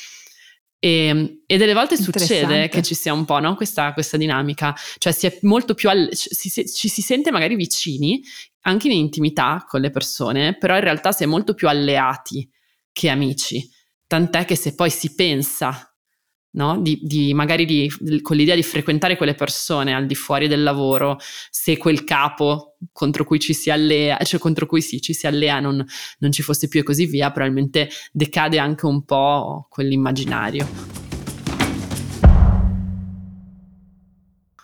E, 0.80 1.42
e 1.46 1.58
delle 1.58 1.74
volte 1.76 1.96
succede 1.96 2.70
che 2.70 2.82
ci 2.82 2.96
sia 2.96 3.14
un 3.14 3.24
po' 3.24 3.38
no, 3.40 3.54
questa, 3.56 3.94
questa 3.94 4.18
dinamica, 4.18 4.76
cioè 4.98 5.14
si 5.14 5.28
è 5.28 5.38
molto 5.44 5.76
più 5.76 5.90
al- 5.90 6.10
ci, 6.12 6.50
si, 6.50 6.68
ci 6.68 6.90
si 6.90 7.02
sente 7.04 7.30
magari 7.30 7.56
vicini 7.56 8.20
anche 8.62 8.88
in 8.88 8.94
intimità 8.94 9.64
con 9.68 9.80
le 9.80 9.92
persone, 9.92 10.58
però 10.58 10.74
in 10.74 10.82
realtà 10.82 11.12
si 11.12 11.22
è 11.22 11.28
molto 11.28 11.54
più 11.54 11.68
alleati 11.70 12.50
che 12.92 13.10
amici. 13.10 13.70
Tant'è 14.08 14.44
che 14.44 14.56
se 14.56 14.74
poi 14.74 14.90
si 14.90 15.14
pensa, 15.14 15.93
no, 16.54 16.80
di, 16.80 17.00
di- 17.02 17.34
magari 17.34 17.66
di- 17.66 18.22
con 18.22 18.36
l'idea 18.36 18.56
di 18.56 18.64
frequentare 18.64 19.18
quelle 19.18 19.36
persone 19.36 19.94
al 19.94 20.06
di 20.06 20.16
fuori 20.16 20.48
del 20.48 20.64
lavoro, 20.64 21.18
se 21.50 21.78
quel 21.78 22.04
capo 22.04 22.76
contro 22.92 23.24
cui 23.24 23.40
ci 23.40 23.54
si 23.54 23.70
allea, 23.70 24.18
cioè 24.24 24.40
contro 24.40 24.66
cui 24.66 24.82
sì, 24.82 25.02
ci 25.02 25.14
si 25.14 25.28
allea 25.28 25.60
non, 25.60 25.84
non 26.20 26.32
ci 26.32 26.42
fosse 26.42 26.68
più 26.68 26.80
e 26.82 26.84
così 26.84 27.06
via, 27.06 27.32
probabilmente 27.32 27.90
decade 28.12 28.60
anche 28.60 28.86
un 28.86 29.04
po' 29.04 29.68
quell'immaginario. 29.70 31.12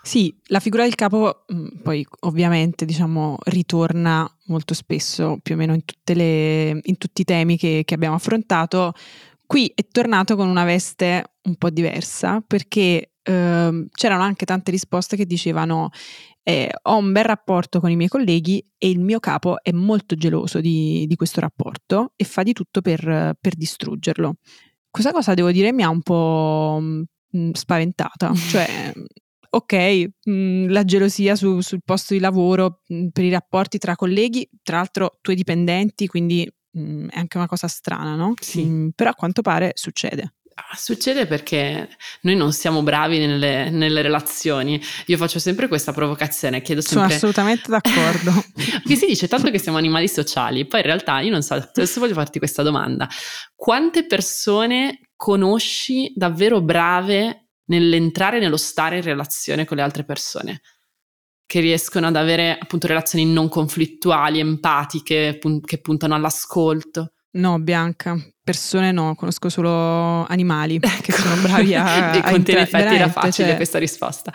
Sì, 0.01 0.35
la 0.45 0.59
figura 0.59 0.83
del 0.83 0.95
capo 0.95 1.43
mh, 1.47 1.81
poi 1.83 2.03
ovviamente 2.21 2.83
diciamo 2.83 3.37
ritorna 3.45 4.27
molto 4.45 4.73
spesso 4.73 5.37
più 5.43 5.53
o 5.53 5.57
meno 5.57 5.75
in, 5.75 5.81
le- 6.15 6.79
in 6.81 6.97
tutti 6.97 7.21
i 7.21 7.25
temi 7.25 7.57
che, 7.57 7.83
che 7.85 7.93
abbiamo 7.93 8.15
affrontato. 8.15 8.93
Qui 9.49 9.71
è 9.73 9.87
tornato 9.87 10.35
con 10.35 10.47
una 10.47 10.63
veste 10.63 11.37
un 11.45 11.55
po' 11.55 11.71
diversa 11.71 12.39
perché 12.45 13.13
ehm, 13.23 13.87
c'erano 13.89 14.21
anche 14.21 14.45
tante 14.45 14.69
risposte 14.69 15.15
che 15.15 15.25
dicevano 15.25 15.89
eh, 16.43 16.69
ho 16.83 16.97
un 16.97 17.11
bel 17.11 17.23
rapporto 17.23 17.79
con 17.79 17.89
i 17.89 17.95
miei 17.95 18.09
colleghi 18.09 18.63
e 18.77 18.91
il 18.91 18.99
mio 18.99 19.19
capo 19.19 19.57
è 19.63 19.71
molto 19.71 20.13
geloso 20.13 20.61
di, 20.61 21.07
di 21.07 21.15
questo 21.15 21.39
rapporto 21.39 22.13
e 22.15 22.25
fa 22.25 22.43
di 22.43 22.53
tutto 22.53 22.81
per, 22.81 23.35
per 23.41 23.55
distruggerlo. 23.55 24.35
Questa 24.87 25.11
cosa 25.11 25.33
devo 25.33 25.51
dire 25.51 25.73
mi 25.73 25.81
ha 25.81 25.89
un 25.89 26.03
po' 26.03 26.79
mh, 27.31 27.49
spaventata, 27.53 28.31
cioè 28.35 28.93
ok, 29.49 30.09
mh, 30.25 30.69
la 30.69 30.83
gelosia 30.83 31.35
su- 31.35 31.61
sul 31.61 31.81
posto 31.83 32.13
di 32.13 32.19
lavoro, 32.19 32.81
mh, 32.85 33.07
per 33.07 33.23
i 33.23 33.31
rapporti 33.31 33.79
tra 33.79 33.95
colleghi, 33.95 34.47
tra 34.61 34.77
l'altro 34.77 35.17
tuoi 35.21 35.35
dipendenti, 35.35 36.05
quindi 36.05 36.47
mh, 36.79 37.09
è 37.09 37.19
anche 37.19 37.37
una 37.37 37.47
cosa 37.47 37.67
strana, 37.67 38.15
no? 38.15 38.33
Sì. 38.39 38.63
Mh, 38.63 38.91
però 38.95 39.11
a 39.11 39.15
quanto 39.15 39.41
pare 39.41 39.71
succede. 39.75 40.33
Ah, 40.59 40.75
Succede 40.75 41.25
perché 41.25 41.87
noi 42.21 42.35
non 42.35 42.51
siamo 42.51 42.83
bravi 42.83 43.17
nelle, 43.17 43.69
nelle 43.69 44.01
relazioni. 44.01 44.81
Io 45.05 45.15
faccio 45.15 45.39
sempre 45.39 45.69
questa 45.69 45.93
provocazione, 45.93 46.61
chiedo 46.61 46.81
Sono 46.81 46.99
sempre... 47.01 47.15
assolutamente 47.15 47.69
d'accordo. 47.69 48.43
Che 48.85 48.95
si 48.95 49.05
dice 49.05 49.27
tanto 49.29 49.51
che 49.51 49.59
siamo 49.59 49.77
animali 49.77 50.09
sociali, 50.09 50.65
poi 50.65 50.81
in 50.81 50.85
realtà 50.87 51.21
io 51.21 51.31
non 51.31 51.43
so, 51.43 51.53
adesso 51.53 51.99
voglio 52.01 52.13
farti 52.13 52.39
questa 52.39 52.61
domanda. 52.61 53.07
Quante 53.55 54.05
persone 54.05 55.09
conosci 55.15 56.11
davvero 56.15 56.61
brave 56.61 57.51
nell'entrare 57.65 58.39
nello 58.39 58.57
stare 58.57 58.97
in 58.97 59.03
relazione 59.03 59.63
con 59.63 59.77
le 59.77 59.83
altre 59.83 60.03
persone? 60.03 60.61
Che 61.49 61.59
riescono 61.61 62.05
ad 62.05 62.15
avere 62.15 62.55
appunto 62.61 62.85
relazioni 62.85 63.25
non 63.25 63.49
conflittuali, 63.49 64.37
empatiche, 64.37 65.35
pun- 65.39 65.61
che 65.61 65.79
puntano 65.79 66.13
all'ascolto. 66.13 67.13
No, 67.31 67.57
Bianca, 67.57 68.15
persone 68.43 68.91
no, 68.91 69.15
conosco 69.15 69.49
solo 69.49 70.27
animali 70.27 70.77
che 71.01 71.11
sono 71.11 71.41
bravi 71.41 71.73
a... 71.73 72.13
e 72.15 72.21
con 72.21 72.43
te 72.43 72.51
in 72.51 72.57
effetti 72.57 72.93
era 72.93 73.09
facile 73.09 73.47
cioè, 73.47 73.55
questa 73.55 73.79
risposta. 73.79 74.31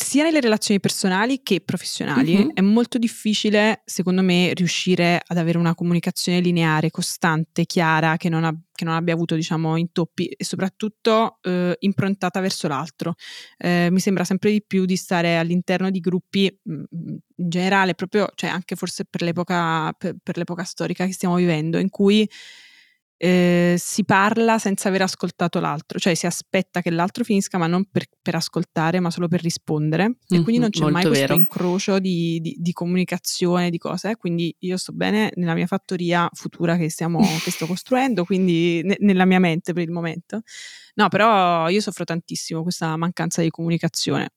Sia 0.00 0.22
nelle 0.22 0.40
relazioni 0.40 0.78
personali 0.78 1.42
che 1.42 1.60
professionali 1.60 2.36
Mhm. 2.36 2.50
è 2.54 2.60
molto 2.60 2.98
difficile, 2.98 3.82
secondo 3.84 4.22
me, 4.22 4.52
riuscire 4.54 5.20
ad 5.26 5.36
avere 5.38 5.58
una 5.58 5.74
comunicazione 5.74 6.38
lineare, 6.40 6.90
costante, 6.90 7.64
chiara, 7.66 8.16
che 8.16 8.28
non, 8.28 8.44
ab- 8.44 8.62
che 8.72 8.84
non 8.84 8.94
abbia 8.94 9.14
avuto, 9.14 9.34
diciamo, 9.34 9.76
intoppi 9.76 10.26
e 10.26 10.44
soprattutto 10.44 11.38
eh, 11.42 11.74
improntata 11.80 12.38
verso 12.38 12.68
l'altro. 12.68 13.14
Eh, 13.58 13.88
mi 13.90 13.98
sembra 13.98 14.22
sempre 14.22 14.52
di 14.52 14.62
più 14.64 14.84
di 14.84 14.96
stare 14.96 15.36
all'interno 15.36 15.90
di 15.90 15.98
gruppi 15.98 16.56
mh, 16.62 16.72
in 16.90 17.18
generale, 17.48 17.94
proprio, 17.94 18.28
cioè 18.36 18.50
anche 18.50 18.76
forse 18.76 19.04
per 19.04 19.22
l'epoca, 19.22 19.92
per, 19.98 20.14
per 20.22 20.36
l'epoca 20.36 20.62
storica 20.62 21.06
che 21.06 21.12
stiamo 21.12 21.34
vivendo, 21.34 21.76
in 21.78 21.90
cui 21.90 22.28
eh, 23.20 23.74
si 23.76 24.04
parla 24.04 24.58
senza 24.58 24.88
aver 24.88 25.02
ascoltato 25.02 25.58
l'altro, 25.58 25.98
cioè 25.98 26.14
si 26.14 26.26
aspetta 26.26 26.80
che 26.80 26.90
l'altro 26.90 27.24
finisca, 27.24 27.58
ma 27.58 27.66
non 27.66 27.84
per, 27.90 28.04
per 28.22 28.36
ascoltare, 28.36 29.00
ma 29.00 29.10
solo 29.10 29.26
per 29.26 29.42
rispondere. 29.42 30.18
E 30.28 30.40
quindi 30.42 30.58
non 30.58 30.70
c'è 30.70 30.82
mai 30.82 30.92
molto 30.92 31.08
questo 31.08 31.26
vero. 31.26 31.34
incrocio 31.38 31.98
di, 31.98 32.38
di- 32.40 32.56
di 32.58 32.72
comunicazione, 32.72 33.70
di 33.70 33.78
cose. 33.78 34.16
Quindi 34.16 34.54
io 34.60 34.76
sto 34.76 34.92
bene 34.92 35.32
nella 35.34 35.54
mia 35.54 35.66
fattoria 35.66 36.28
futura 36.32 36.76
che, 36.76 36.88
stiamo, 36.88 37.18
che 37.42 37.50
sto 37.50 37.66
costruendo, 37.66 38.24
quindi 38.24 38.82
ne- 38.84 38.96
nella 39.00 39.24
mia 39.24 39.40
mente 39.40 39.72
per 39.72 39.82
il 39.82 39.90
momento. 39.90 40.42
No, 40.94 41.08
però 41.08 41.68
io 41.68 41.80
soffro 41.80 42.04
tantissimo 42.04 42.62
questa 42.62 42.96
mancanza 42.96 43.42
di 43.42 43.50
comunicazione. 43.50 44.30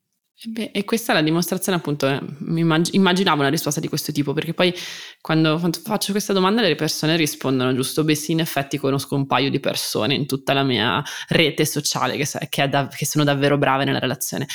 E 0.43 0.49
beh, 0.49 0.71
e 0.73 0.83
questa 0.85 1.11
è 1.11 1.15
la 1.15 1.21
dimostrazione, 1.21 1.77
appunto, 1.77 2.07
eh, 2.07 2.19
immag- 2.47 2.93
immaginavo 2.93 3.41
una 3.41 3.49
risposta 3.49 3.79
di 3.79 3.87
questo 3.87 4.11
tipo, 4.11 4.33
perché 4.33 4.55
poi 4.55 4.73
quando, 5.21 5.59
faccio 5.83 6.11
questa 6.13 6.33
domanda 6.33 6.61
le 6.61 6.73
persone 6.73 7.15
rispondono 7.15 7.75
giusto, 7.75 8.03
beh 8.03 8.15
sì, 8.15 8.31
in 8.31 8.39
effetti 8.39 8.79
conosco 8.79 9.13
un 9.13 9.27
paio 9.27 9.51
di 9.51 9.59
persone 9.59 10.15
in 10.15 10.25
tutta 10.25 10.53
la 10.53 10.63
mia 10.63 11.03
rete 11.27 11.63
sociale 11.63 12.17
che, 12.17 12.27
che 12.49 12.67
da- 12.69 12.87
che 12.87 13.05
sono 13.05 13.23
davvero 13.23 13.59
brave 13.59 13.83
nella 13.83 13.99
relazione. 13.99 14.47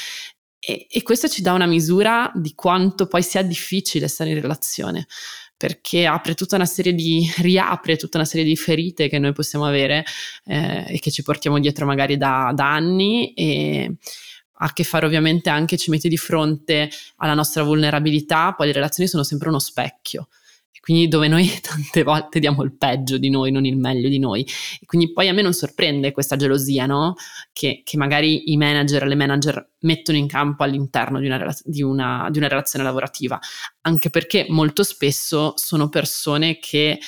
E, 0.59 0.87
e 0.91 1.03
questo 1.03 1.29
ci 1.29 1.41
dà 1.43 1.53
una 1.53 1.67
misura 1.67 2.33
di 2.35 2.55
quanto 2.55 3.07
poi 3.07 3.23
sia 3.23 3.43
difficile 3.43 4.09
stare 4.09 4.31
in 4.31 4.41
relazione, 4.41 5.07
perché 5.57 6.05
apre 6.07 6.35
tutta 6.35 6.57
una 6.57 6.67
serie 6.67 6.95
di, 6.95 7.31
riapre 7.39 7.97
tutta 7.97 8.19
una 8.19 8.27
serie 8.27 8.45
di 8.45 8.57
ferite 8.57 9.09
che 9.09 9.21
noi 9.21 9.33
possiamo 9.33 9.65
avere 9.67 10.05
eh, 10.47 10.85
e 10.95 10.99
che 10.99 11.13
ci 11.13 11.23
portiamo 11.23 11.61
dietro 11.61 11.87
magari 11.87 12.17
da, 12.17 12.51
da 12.53 12.73
anni 12.73 13.33
e 13.35 13.95
a 14.59 14.73
che 14.73 14.85
fare 14.85 15.07
ovviamente 15.07 15.51
anche, 15.51 15.77
ci 15.77 15.91
mette 15.91 16.09
di 16.09 16.17
fronte 16.17 16.91
alla 17.17 17.35
nostra 17.35 17.63
vulnerabilità, 17.63 18.55
poi 18.55 18.69
le 18.69 18.73
relazioni 18.73 19.09
sono 19.09 19.23
sempre 19.23 19.49
uno 19.49 19.59
specchio. 19.59 20.29
Quindi 20.87 21.09
dove 21.09 21.27
noi 21.27 21.51
tante 21.61 22.05
volte 22.05 22.39
diamo 22.39 22.63
il 22.63 22.73
peggio 22.73 23.19
di 23.19 23.29
noi, 23.29 23.51
non 23.51 23.65
il 23.65 23.77
meglio 23.77 24.09
di 24.09 24.21
noi. 24.21 24.47
Quindi 24.85 25.13
poi 25.13 25.27
a 25.27 25.33
me 25.33 25.43
non 25.43 25.53
sorprende 25.53 26.13
questa 26.13 26.37
gelosia, 26.37 26.87
no? 26.87 27.17
Che, 27.53 27.83
che 27.85 27.97
magari 27.97 28.53
i 28.53 28.57
manager 28.57 29.03
e 29.03 29.09
le 29.09 29.17
manager 29.17 29.71
mettono 29.81 30.17
in 30.17 30.29
campo 30.29 30.63
all'interno 30.63 31.19
di 31.19 31.27
una, 31.27 31.53
di 31.65 31.83
una- 31.83 32.29
di 32.31 32.39
una 32.39 32.47
relazione 32.47 32.85
lavorativa, 32.85 33.37
anche 33.81 34.11
perché 34.11 34.47
molto 34.49 34.85
spesso 34.85 35.55
sono 35.57 35.89
persone 35.89 36.61
che 36.61 37.01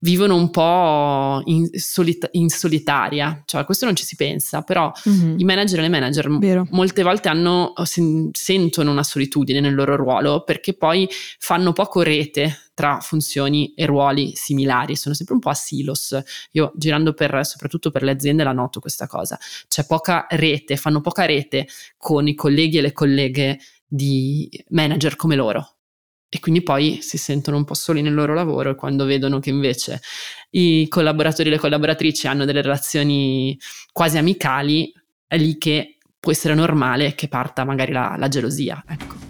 vivono 0.00 0.36
un 0.36 0.50
po' 0.50 1.42
in, 1.46 1.68
solita- 1.72 2.28
in 2.32 2.48
solitaria, 2.48 3.42
cioè 3.44 3.62
a 3.62 3.64
questo 3.64 3.84
non 3.84 3.96
ci 3.96 4.04
si 4.04 4.16
pensa, 4.16 4.62
però 4.62 4.92
i 5.38 5.44
manager 5.44 5.78
e 5.78 5.82
le 5.82 5.88
manager 5.88 6.38
Vero. 6.38 6.66
molte 6.70 7.02
volte 7.02 7.28
hanno, 7.28 7.72
sen- 7.84 8.30
sentono 8.32 8.90
una 8.90 9.02
solitudine 9.02 9.60
nel 9.60 9.74
loro 9.74 9.96
ruolo 9.96 10.44
perché 10.44 10.74
poi 10.74 11.08
fanno 11.38 11.72
poco 11.72 12.02
rete 12.02 12.56
tra 12.74 13.00
funzioni 13.00 13.74
e 13.74 13.86
ruoli 13.86 14.32
similari, 14.36 14.94
sono 14.94 15.14
sempre 15.14 15.34
un 15.34 15.40
po' 15.40 15.50
a 15.50 15.54
silos. 15.54 16.16
Io 16.52 16.70
girando 16.76 17.12
per, 17.12 17.44
soprattutto 17.44 17.90
per 17.90 18.04
le 18.04 18.12
aziende 18.12 18.44
la 18.44 18.52
noto 18.52 18.78
questa 18.78 19.08
cosa, 19.08 19.36
c'è 19.66 19.84
poca 19.84 20.26
rete, 20.30 20.76
fanno 20.76 21.00
poca 21.00 21.24
rete 21.24 21.66
con 21.96 22.28
i 22.28 22.36
colleghi 22.36 22.78
e 22.78 22.82
le 22.82 22.92
colleghe 22.92 23.58
di 23.84 24.48
manager 24.68 25.16
come 25.16 25.34
loro. 25.34 25.77
E 26.30 26.40
quindi 26.40 26.62
poi 26.62 26.98
si 27.00 27.16
sentono 27.16 27.56
un 27.56 27.64
po' 27.64 27.74
soli 27.74 28.02
nel 28.02 28.12
loro 28.12 28.34
lavoro 28.34 28.70
e 28.70 28.74
quando 28.74 29.04
vedono 29.04 29.38
che 29.38 29.48
invece 29.48 30.00
i 30.50 30.86
collaboratori 30.88 31.48
e 31.48 31.52
le 31.52 31.58
collaboratrici 31.58 32.26
hanno 32.26 32.44
delle 32.44 32.60
relazioni 32.60 33.58
quasi 33.92 34.18
amicali, 34.18 34.92
è 35.26 35.38
lì 35.38 35.56
che 35.56 35.96
può 36.20 36.32
essere 36.32 36.54
normale 36.54 37.14
che 37.14 37.28
parta 37.28 37.64
magari 37.64 37.92
la, 37.92 38.14
la 38.18 38.28
gelosia. 38.28 38.84
Ecco. 38.86 39.26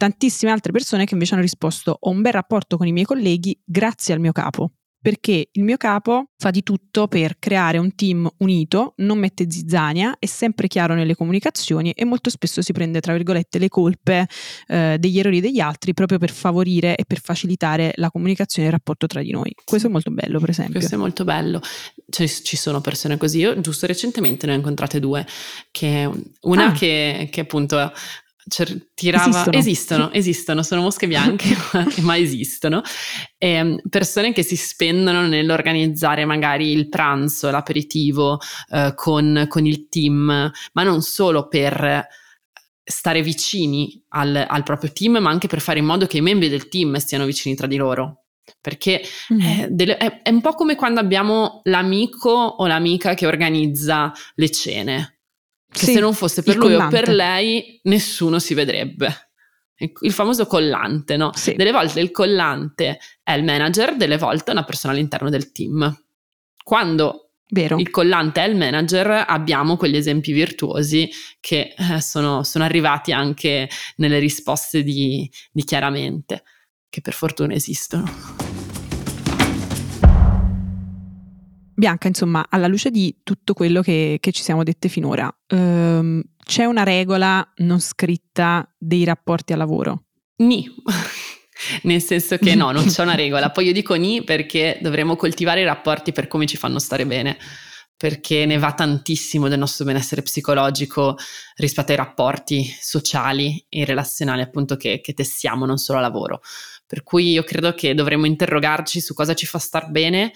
tantissime 0.00 0.50
altre 0.50 0.72
persone 0.72 1.04
che 1.04 1.12
invece 1.12 1.34
hanno 1.34 1.42
risposto 1.42 1.94
ho 2.00 2.08
un 2.08 2.22
bel 2.22 2.32
rapporto 2.32 2.78
con 2.78 2.86
i 2.86 2.92
miei 2.92 3.04
colleghi 3.04 3.60
grazie 3.62 4.14
al 4.14 4.20
mio 4.20 4.32
capo 4.32 4.70
perché 5.00 5.48
il 5.52 5.62
mio 5.62 5.76
capo 5.76 6.30
fa 6.36 6.50
di 6.50 6.62
tutto 6.62 7.08
per 7.08 7.38
creare 7.38 7.78
un 7.78 7.94
team 7.94 8.28
unito, 8.38 8.94
non 8.98 9.18
mette 9.18 9.46
zizzania, 9.50 10.16
è 10.18 10.26
sempre 10.26 10.68
chiaro 10.68 10.94
nelle 10.94 11.14
comunicazioni 11.14 11.92
e 11.92 12.04
molto 12.04 12.30
spesso 12.30 12.60
si 12.62 12.72
prende, 12.72 13.00
tra 13.00 13.12
virgolette, 13.12 13.58
le 13.58 13.68
colpe 13.68 14.26
eh, 14.68 14.96
degli 14.98 15.18
errori 15.18 15.40
degli 15.40 15.60
altri 15.60 15.94
proprio 15.94 16.18
per 16.18 16.30
favorire 16.30 16.96
e 16.96 17.04
per 17.06 17.20
facilitare 17.20 17.92
la 17.96 18.10
comunicazione 18.10 18.68
e 18.68 18.70
il 18.70 18.76
rapporto 18.76 19.06
tra 19.06 19.22
di 19.22 19.30
noi. 19.30 19.54
Questo 19.64 19.88
è 19.88 19.90
molto 19.90 20.10
bello, 20.10 20.38
per 20.38 20.50
esempio. 20.50 20.74
Questo 20.78 20.94
è 20.94 20.98
molto 20.98 21.24
bello. 21.24 21.60
Cioè, 22.08 22.26
ci 22.28 22.56
sono 22.56 22.80
persone 22.80 23.16
così. 23.16 23.38
Io 23.38 23.58
giusto 23.60 23.86
recentemente 23.86 24.46
ne 24.46 24.52
ho 24.52 24.56
incontrate 24.56 25.00
due, 25.00 25.26
che 25.70 26.08
una 26.42 26.66
Ah. 26.66 26.72
che, 26.72 27.28
che 27.30 27.40
appunto 27.40 27.92
cer- 28.48 28.88
tirava... 28.94 29.28
Esistono. 29.28 29.56
esistono, 29.56 30.12
esistono, 30.12 30.62
sono 30.62 30.82
mosche 30.82 31.06
bianche, 31.06 31.56
ma 32.02 32.16
esistono. 32.16 32.82
E, 33.38 33.48
ehm, 33.48 33.80
persone 33.88 34.32
che 34.32 34.42
si 34.42 34.56
spendono 34.56 35.26
nell'organizzare 35.26 36.24
magari 36.24 36.70
il 36.70 36.88
pranzo, 36.88 37.50
l'aperitivo 37.50 38.38
eh, 38.70 38.92
con, 38.94 39.46
con, 39.48 39.66
il 39.66 39.88
team, 39.88 40.50
ma 40.72 40.82
non 40.82 41.02
solo 41.02 41.48
per 41.48 42.06
stare 42.82 43.22
vicini 43.22 44.02
al, 44.08 44.44
al, 44.48 44.62
proprio 44.62 44.92
team, 44.92 45.18
ma 45.18 45.30
anche 45.30 45.46
per 45.46 45.60
fare 45.60 45.78
in 45.78 45.84
modo 45.84 46.06
che 46.06 46.18
i 46.18 46.22
membri 46.22 46.48
del 46.48 46.68
team 46.68 46.96
stiano 46.96 47.24
vicini 47.24 47.54
tra 47.54 47.66
di 47.66 47.76
loro. 47.76 48.24
Perché 48.60 49.02
mm. 49.32 49.40
è, 49.40 49.68
delle, 49.70 49.96
è, 49.96 50.22
è 50.22 50.30
un 50.30 50.40
po' 50.40 50.54
come 50.54 50.74
quando 50.74 50.98
abbiamo 50.98 51.60
l'amico 51.64 52.30
o 52.30 52.66
l'amica 52.66 53.14
che 53.14 53.26
organizza 53.26 54.12
le 54.34 54.50
cene 54.50 55.19
che 55.70 55.86
sì, 55.86 55.92
se 55.92 56.00
non 56.00 56.14
fosse 56.14 56.42
per 56.42 56.56
lui 56.56 56.70
collante. 56.70 56.96
o 56.96 57.00
per 57.00 57.14
lei 57.14 57.80
nessuno 57.84 58.38
si 58.38 58.54
vedrebbe. 58.54 59.30
Il 60.00 60.12
famoso 60.12 60.46
collante, 60.46 61.16
no? 61.16 61.30
Sì. 61.34 61.54
Delle 61.54 61.72
volte 61.72 62.00
il 62.00 62.10
collante 62.10 62.98
è 63.22 63.32
il 63.32 63.44
manager, 63.44 63.96
delle 63.96 64.18
volte 64.18 64.50
è 64.50 64.52
una 64.52 64.64
persona 64.64 64.92
all'interno 64.92 65.30
del 65.30 65.52
team. 65.52 66.04
Quando 66.62 67.30
Vero. 67.48 67.78
il 67.78 67.88
collante 67.88 68.42
è 68.44 68.48
il 68.48 68.56
manager, 68.56 69.24
abbiamo 69.26 69.76
quegli 69.76 69.96
esempi 69.96 70.32
virtuosi 70.32 71.08
che 71.40 71.74
eh, 71.76 72.00
sono, 72.02 72.42
sono, 72.42 72.64
arrivati 72.64 73.12
anche 73.12 73.70
nelle 73.96 74.18
risposte 74.18 74.82
di, 74.82 75.30
di 75.50 75.64
Chiaramente, 75.64 76.42
che 76.90 77.00
per 77.00 77.14
fortuna 77.14 77.54
esistono. 77.54 78.49
Bianca, 81.80 82.08
insomma, 82.08 82.46
alla 82.50 82.66
luce 82.66 82.90
di 82.90 83.20
tutto 83.22 83.54
quello 83.54 83.80
che, 83.80 84.18
che 84.20 84.32
ci 84.32 84.42
siamo 84.42 84.64
dette 84.64 84.90
finora, 84.90 85.34
ehm, 85.46 86.22
c'è 86.44 86.66
una 86.66 86.82
regola 86.82 87.52
non 87.56 87.80
scritta 87.80 88.70
dei 88.76 89.02
rapporti 89.04 89.54
a 89.54 89.56
lavoro? 89.56 90.02
Ni. 90.42 90.68
Nel 91.84 92.02
senso 92.02 92.36
che 92.36 92.54
no, 92.54 92.70
non 92.70 92.84
c'è 92.84 93.00
una 93.00 93.14
regola. 93.14 93.48
Poi 93.50 93.64
io 93.64 93.72
dico 93.72 93.94
ni 93.94 94.22
perché 94.22 94.78
dovremmo 94.82 95.16
coltivare 95.16 95.62
i 95.62 95.64
rapporti 95.64 96.12
per 96.12 96.28
come 96.28 96.44
ci 96.44 96.58
fanno 96.58 96.78
stare 96.78 97.06
bene, 97.06 97.38
perché 97.96 98.44
ne 98.44 98.58
va 98.58 98.74
tantissimo 98.74 99.48
del 99.48 99.58
nostro 99.58 99.86
benessere 99.86 100.20
psicologico 100.20 101.16
rispetto 101.56 101.92
ai 101.92 101.96
rapporti 101.96 102.62
sociali 102.78 103.64
e 103.70 103.86
relazionali 103.86 104.42
appunto 104.42 104.76
che, 104.76 105.00
che 105.00 105.14
tessiamo 105.14 105.64
non 105.64 105.78
solo 105.78 105.98
a 105.98 106.02
lavoro. 106.02 106.42
Per 106.86 107.04
cui 107.04 107.30
io 107.30 107.42
credo 107.42 107.72
che 107.72 107.94
dovremmo 107.94 108.26
interrogarci 108.26 109.00
su 109.00 109.14
cosa 109.14 109.32
ci 109.32 109.46
fa 109.46 109.58
star 109.58 109.90
bene 109.90 110.32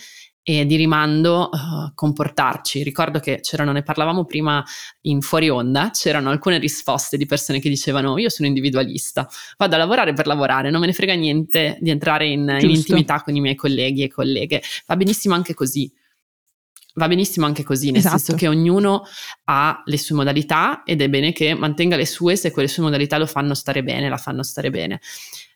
e 0.47 0.67
di 0.67 0.77
rimando 0.77 1.49
uh, 1.51 1.95
comportarci. 1.95 2.83
Ricordo 2.83 3.19
che 3.19 3.41
c'erano, 3.41 3.73
ne 3.73 3.83
parlavamo 3.83 4.27
prima 4.27 4.63
in 5.03 5.23
fuori 5.23 5.49
onda, 5.49 5.91
c'erano 5.91 6.29
alcune 6.29 6.59
risposte 6.59 7.17
di 7.17 7.25
persone 7.25 7.61
che 7.61 7.71
dicevano 7.71 8.19
io 8.19 8.29
sono 8.29 8.47
individualista, 8.47 9.27
vado 9.57 9.75
a 9.75 9.79
lavorare 9.79 10.13
per 10.13 10.27
lavorare, 10.27 10.71
non 10.71 10.81
me 10.81 10.87
ne 10.87 10.93
frega 10.93 11.15
niente 11.15 11.79
di 11.81 11.89
entrare 11.89 12.27
in, 12.27 12.59
in 12.61 12.71
intimità 12.71 13.23
con 13.23 13.35
i 13.35 13.41
miei 13.41 13.55
colleghi 13.55 14.03
e 14.03 14.09
colleghe, 14.09 14.63
va 14.87 14.97
benissimo 14.97 15.35
anche 15.35 15.55
così. 15.55 15.91
Va 16.97 17.09
benissimo 17.09 17.45
anche 17.45 17.65
così, 17.65 17.87
nel 17.91 17.97
esatto. 17.97 18.19
senso 18.19 18.35
che 18.37 18.47
ognuno 18.47 19.03
ha 19.47 19.83
le 19.85 19.99
sue 19.99 20.15
modalità 20.15 20.85
ed 20.85 21.03
è 21.03 21.09
bene 21.09 21.33
che 21.33 21.53
mantenga 21.53 21.97
le 21.97 22.07
sue 22.07 22.37
se 22.37 22.53
quelle 22.53 22.69
sue 22.69 22.85
modalità 22.85 23.19
lo 23.19 23.27
fanno 23.27 23.55
stare 23.55 23.83
bene, 23.83 24.09
la 24.09 24.17
fanno 24.17 24.45
stare 24.45 24.71
bene. 24.71 25.01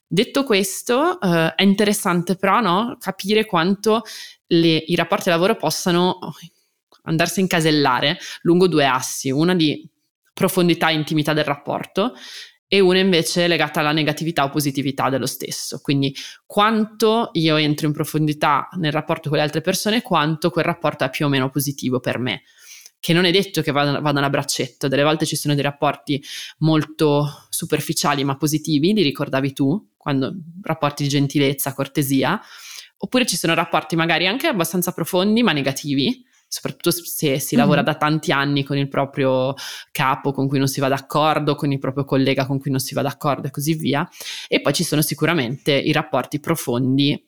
Detto 0.04 0.42
questo, 0.42 1.21
eh, 1.21 1.54
è 1.54 1.62
interessante 1.62 2.35
però 2.35 2.61
no, 2.61 2.97
capire 2.99 3.45
quanto 3.45 4.02
le, 4.49 4.76
i 4.87 4.95
rapporti 4.95 5.28
lavoro 5.28 5.57
possano 5.57 6.19
andarsi 7.02 7.40
a 7.40 7.43
incasellare 7.43 8.19
lungo 8.43 8.69
due 8.69 8.87
assi, 8.87 9.31
una 9.31 9.55
di 9.55 9.88
profondità 10.33 10.90
e 10.90 10.95
intimità 10.95 11.33
del 11.33 11.45
rapporto 11.45 12.14
e 12.71 12.81
una 12.81 12.99
invece 12.99 13.49
legata 13.49 13.81
alla 13.81 13.93
negatività 13.93 14.45
o 14.45 14.50
positività 14.50 15.09
dello 15.09 15.26
stesso. 15.26 15.81
Quindi 15.81 16.14
quanto 16.45 17.31
io 17.33 17.57
entro 17.57 17.87
in 17.87 17.93
profondità 17.93 18.69
nel 18.73 18.93
rapporto 18.93 19.31
con 19.31 19.38
le 19.38 19.45
altre 19.45 19.62
persone, 19.62 20.02
quanto 20.02 20.50
quel 20.50 20.67
rapporto 20.67 21.05
è 21.05 21.11
più 21.11 21.26
o 21.26 21.28
meno 21.28 21.49
positivo 21.49 21.99
per 21.99 22.19
me 22.19 22.43
che 23.00 23.12
non 23.12 23.25
è 23.25 23.31
detto 23.31 23.62
che 23.62 23.71
vadano, 23.71 24.00
vadano, 24.00 24.26
a 24.26 24.31
braccetto, 24.31 24.88
delle 24.88 25.05
volte 25.05 25.25
ci 25.25 25.37
sono 25.37 25.55
dei 25.55 25.62
rapporti 25.62 26.23
molto 26.59 27.47
superficiali 27.49 28.25
ma 28.25 28.37
positivi, 28.37 28.93
li 28.93 29.02
ricordavi 29.02 29.52
tu, 29.52 29.90
quando 29.97 30.35
rapporti 30.62 31.05
di 31.05 31.09
gentilezza, 31.09 31.75
cortesia, 31.75 32.41
oppure 32.99 33.26
ci 33.26 33.37
sono 33.37 33.54
rapporti 33.54 33.97
magari 33.97 34.26
anche 34.26 34.47
abbastanza 34.47 34.93
profondi 34.93 35.43
ma 35.43 35.52
negativi, 35.52 36.25
soprattutto 36.49 36.91
se 36.91 37.39
si 37.39 37.56
lavora 37.56 37.82
da 37.82 37.95
tanti 37.95 38.32
anni 38.32 38.65
con 38.65 38.76
il 38.76 38.89
proprio 38.89 39.54
capo 39.93 40.32
con 40.32 40.49
cui 40.49 40.58
non 40.58 40.67
si 40.67 40.80
va 40.80 40.89
d'accordo, 40.89 41.54
con 41.54 41.71
il 41.71 41.78
proprio 41.78 42.04
collega 42.04 42.47
con 42.47 42.58
cui 42.58 42.71
non 42.71 42.80
si 42.80 42.95
va 42.95 43.02
d'accordo 43.02 43.47
e 43.47 43.50
così 43.50 43.75
via. 43.75 44.08
E 44.49 44.61
poi 44.61 44.73
ci 44.73 44.84
sono 44.84 45.02
sicuramente 45.02 45.73
i 45.73 45.93
rapporti 45.93 46.41
profondi 46.41 47.23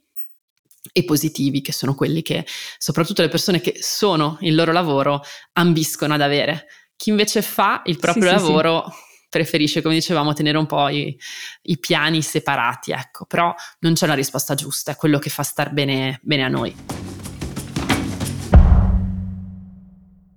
e 0.92 1.04
positivi, 1.04 1.60
che 1.60 1.72
sono 1.72 1.94
quelli 1.94 2.22
che 2.22 2.46
soprattutto 2.78 3.20
le 3.20 3.28
persone 3.28 3.60
che 3.60 3.76
sono 3.80 4.38
il 4.40 4.54
loro 4.54 4.72
lavoro 4.72 5.22
ambiscono 5.52 6.14
ad 6.14 6.22
avere. 6.22 6.66
Chi 6.96 7.10
invece 7.10 7.42
fa 7.42 7.82
il 7.84 7.98
proprio 7.98 8.24
sì, 8.24 8.30
lavoro 8.30 8.84
sì, 8.88 8.90
sì. 8.90 9.09
Preferisce, 9.30 9.80
come 9.80 9.94
dicevamo, 9.94 10.34
tenere 10.34 10.58
un 10.58 10.66
po' 10.66 10.88
i, 10.88 11.16
i, 11.62 11.78
piani 11.78 12.20
separati, 12.20 12.90
ecco, 12.90 13.24
però 13.24 13.54
non 13.78 13.94
c'è 13.94 14.04
una 14.04 14.14
risposta 14.14 14.54
giusta, 14.54 14.92
è 14.92 14.96
quello 14.96 15.18
che 15.18 15.30
fa 15.30 15.42
star 15.42 15.72
bene, 15.72 16.20
bene 16.22 16.44
a 16.44 16.48
noi. 16.48 16.76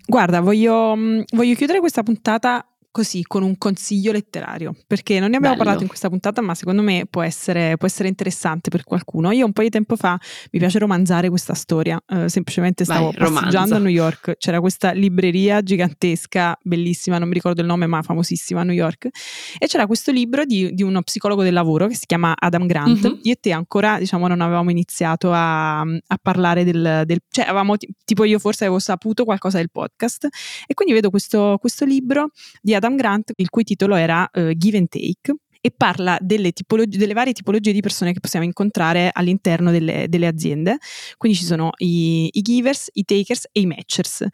Guarda, 0.06 0.39
voglio, 0.41 0.95
voglio 1.32 1.56
chiudere 1.56 1.79
questa 1.79 2.03
puntata 2.03 2.65
così 2.93 3.23
con 3.23 3.41
un 3.41 3.58
consiglio 3.58 4.12
letterario, 4.12 4.75
perché 4.86 5.19
non 5.19 5.32
ne 5.32 5.38
abbiamo 5.38 5.56
Bello. 5.56 5.63
parlato 5.63 5.82
in 5.82 5.88
questa 5.88 6.10
puntata, 6.10 6.41
ma 6.41 6.53
secondo 6.53 6.84
me 6.84 7.08
può 7.10 7.23
essere, 7.23 7.75
può 7.75 7.88
essere, 7.88 8.08
interessante 8.08 8.69
per 8.69 8.84
qualcuno. 8.84 9.32
Io 9.32 9.47
un 9.47 9.51
po' 9.51 9.63
di 9.63 9.71
tempo 9.71 9.95
fa 9.95 10.15
mi 10.51 10.60
piace 10.60 10.77
romanzare 10.77 11.27
questa 11.29 11.56
storia, 11.56 11.99
uh, 12.10 12.27
semplicemente 12.27 12.84
stavo 12.84 13.12
Vai, 13.17 13.32
passeggiando 13.32 13.75
a 13.75 13.79
New 13.79 13.89
York, 13.89 14.36
c'era 14.38 14.60
questa 14.60 14.91
libreria 14.91 15.63
gigantesca, 15.63 16.56
bellissima, 16.62 17.17
non 17.17 17.29
mi 17.29 17.34
ricordo 17.34 17.62
il 17.62 17.67
nome, 17.67 17.88
ma 17.88 18.03
famosissima 18.03 18.62
a 18.62 18.63
New 18.63 18.75
York, 18.75 19.10
e 19.58 19.65
c'era 19.65 19.88
questo 19.88 20.12
libro 20.12 20.45
di, 20.45 20.71
di 20.75 20.84
uno 20.84 21.01
psicologo 21.01 21.41
del 21.41 21.53
lavoro 21.53 21.88
che 21.88 21.95
si 21.95 22.06
chiama 22.06 22.36
Adam 22.38 22.67
Grant. 22.67 23.08
Mm-hmm. 23.08 23.19
Io 23.23 23.32
e 23.32 23.38
te 23.41 23.51
ancora, 23.53 23.97
diciamo, 23.97 24.27
non 24.27 24.41
avevamo 24.41 24.69
iniziato 24.69 25.32
a, 25.34 25.79
a 25.79 26.19
parlare 26.21 26.63
del, 26.63 27.01
del, 27.06 27.21
cioè 27.27 27.45
avevamo, 27.45 27.73
tipo 28.06 28.23
io 28.23 28.38
forse 28.38 28.65
avevo 28.65 28.77
saputo 28.77 29.25
qualcosa 29.25 29.58
del 29.58 29.71
podcast, 29.71 30.27
e 30.67 30.75
quindi 30.75 30.93
vedo 30.93 31.10
questo, 31.10 31.58
questo 31.60 31.86
libro 31.86 32.29
di 32.62 32.75
Adam 32.75 32.83
Adam 32.84 32.98
Grant, 32.98 33.32
il 33.38 33.50
cui 33.50 33.63
titolo 33.63 33.96
era 33.96 34.30
uh, 34.34 34.50
Give 34.58 34.78
and 34.78 34.88
Take 34.88 35.34
e 35.65 35.71
parla 35.71 36.17
delle, 36.19 36.52
tipologie, 36.52 36.97
delle, 36.97 37.13
varie 37.13 37.32
tipologie 37.32 37.71
di 37.71 37.80
persone 37.80 38.12
che 38.12 38.19
possiamo 38.19 38.43
incontrare 38.43 39.10
all'interno 39.13 39.71
delle, 39.71 40.08
delle 40.10 40.28
aziende. 40.28 40.78
Quindi 41.15 41.38
ci 41.38 41.45
sono 41.45 41.69
i, 41.78 42.28
i, 42.34 42.41
givers, 42.41 42.89
i 42.91 43.06
takers 43.06 43.47
e 43.49 43.62
i 43.62 43.65
matchers. 43.65 44.26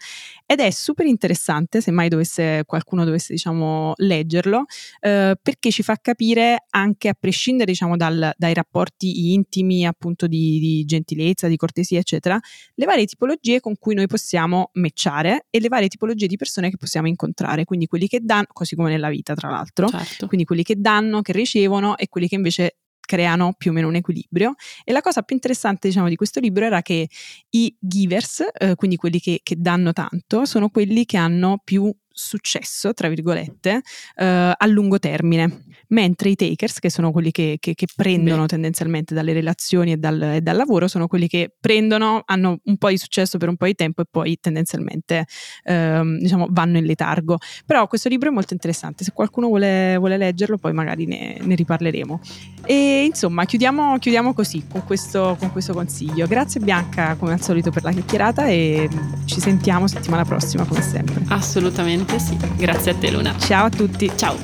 Ed 0.48 0.60
è 0.60 0.72
super 0.72 1.06
interessante, 1.06 1.82
se 1.82 1.92
mai 1.92 2.10
dovesse, 2.10 2.64
qualcuno 2.66 3.06
dovesse 3.06 3.32
diciamo, 3.32 3.94
leggerlo, 3.98 4.66
eh, 5.02 5.38
perché 5.40 5.70
ci 5.70 5.84
fa 5.84 5.98
capire 6.02 6.66
anche 6.72 7.10
a 7.10 7.14
prescindere 7.14 7.70
diciamo, 7.74 7.96
dal, 7.96 8.34
dai 8.36 8.56
rapporti 8.56 9.32
intimi, 9.32 9.86
appunto 9.86 10.26
di, 10.26 10.58
di, 10.58 10.84
gentilezza, 10.86 11.48
di 11.48 11.58
cortesia, 11.58 12.00
eccetera, 12.00 12.40
le 12.74 12.86
varie 12.86 13.06
tipologie 13.06 13.60
con 13.60 13.76
cui 13.78 13.94
noi 13.94 14.08
possiamo 14.08 14.72
matchare 14.74 15.46
e 15.52 15.60
le 15.60 15.68
varie 15.68 15.90
tipologie 15.90 16.26
di 16.26 16.38
persone 16.38 16.72
che 16.72 16.78
possiamo 16.78 17.08
incontrare. 17.08 17.66
Quindi 17.66 17.86
quelli 17.86 18.08
che 18.08 18.20
danno, 18.20 18.48
così 18.52 18.76
come 18.76 18.90
nella 18.90 19.10
vita, 19.10 19.36
tra 19.36 19.52
l'altro, 19.52 19.90
certo. 19.90 20.26
quindi 20.26 20.48
quelli 20.48 20.64
che 20.64 20.74
danno 21.20 21.22
che 21.22 21.32
ricevono 21.32 21.98
e 21.98 22.08
quelli 22.08 22.28
che 22.28 22.36
invece 22.36 22.78
creano 23.10 23.54
più 23.58 23.72
o 23.72 23.74
meno 23.74 23.88
un 23.88 23.96
equilibrio. 23.96 24.54
E 24.84 24.92
la 24.92 25.02
cosa 25.02 25.24
più 25.24 25.36
interessante, 25.36 25.88
diciamo, 25.88 26.10
di 26.10 26.16
questo 26.16 26.40
libro 26.40 26.66
era 26.66 26.82
che 26.82 27.08
i 27.52 27.76
givers, 27.80 28.44
eh, 28.54 28.76
quindi 28.76 28.98
quelli 28.98 29.20
che, 29.20 29.40
che 29.42 29.56
danno 29.58 29.94
tanto, 29.94 30.46
sono 30.46 30.70
quelli 30.70 31.06
che 31.06 31.18
hanno 31.18 31.60
più 31.64 31.92
successo, 32.20 32.94
tra 32.94 33.08
virgolette, 33.08 33.82
eh, 34.16 34.26
a 34.56 34.66
lungo 34.68 35.00
termine, 35.00 35.64
mentre 35.90 36.30
i 36.30 36.36
takers, 36.36 36.80
che 36.80 36.90
sono 36.90 37.12
quelli 37.12 37.32
che, 37.32 37.58
che, 37.60 37.74
che 37.74 37.88
prendono 37.96 38.42
Beh. 38.42 38.48
tendenzialmente 38.48 39.14
dalle 39.14 39.34
relazioni 39.34 39.94
e 39.94 39.98
dal, 39.98 40.22
e 40.22 40.42
dal, 40.42 40.58
lavoro, 40.58 40.88
sono 40.88 41.08
quelli 41.08 41.28
che 41.28 41.54
prendono, 41.60 42.22
hanno 42.26 42.60
un 42.64 42.78
po' 42.78 42.90
di 42.90 42.98
successo 42.98 43.38
per 43.38 43.48
un 43.48 43.56
po' 43.56 43.66
di 43.66 43.76
tempo 43.76 44.02
e 44.02 44.06
poi 44.10 44.38
tendenzialmente 44.40 45.26
ehm, 45.64 46.20
diciamo, 46.20 46.48
vanno 46.50 46.78
in 46.78 46.86
letargo. 46.86 47.38
Però 47.66 47.88
questo 47.88 48.10
libro 48.10 48.30
è 48.30 48.34
molto 48.34 48.54
interessante, 48.54 49.04
se 49.04 49.12
qualcuno 49.14 49.48
vuole, 49.48 49.96
vuole 49.98 50.18
leggerlo 50.18 50.58
poi 50.58 50.74
magari 50.74 51.06
ne, 51.06 51.38
ne, 51.40 51.56
riparleremo. 51.56 52.20
E 52.66 53.06
insomma, 53.06 53.46
chiudiamo, 53.46 53.98
chiudiamo 53.98 54.34
così 54.34 54.66
con 54.70 54.84
questo, 54.84 55.38
con 55.40 55.52
questo 55.52 55.74
consiglio. 55.74 56.28
Grazie 56.28 56.60
Bianca 56.60 57.16
come 57.16 57.34
al 57.34 57.42
solito 57.42 57.72
per 57.72 57.84
la 57.84 57.92
chiacchierata 57.92 58.48
e 58.48 58.90
ci 59.26 59.40
sentiamo 59.40 59.88
settimana 59.88 60.26
prossima 60.26 60.66
come 60.66 60.82
sempre. 60.82 61.24
Assolutamente 61.30 62.09
Assolutamente 62.10 62.20
sì. 62.20 62.38
Grazie 62.56 62.92
a 62.92 62.96
te 62.96 63.12
Luna. 63.12 63.38
Ciao 63.38 63.66
a 63.66 63.70
tutti. 63.70 64.12
Ciao. 64.16 64.38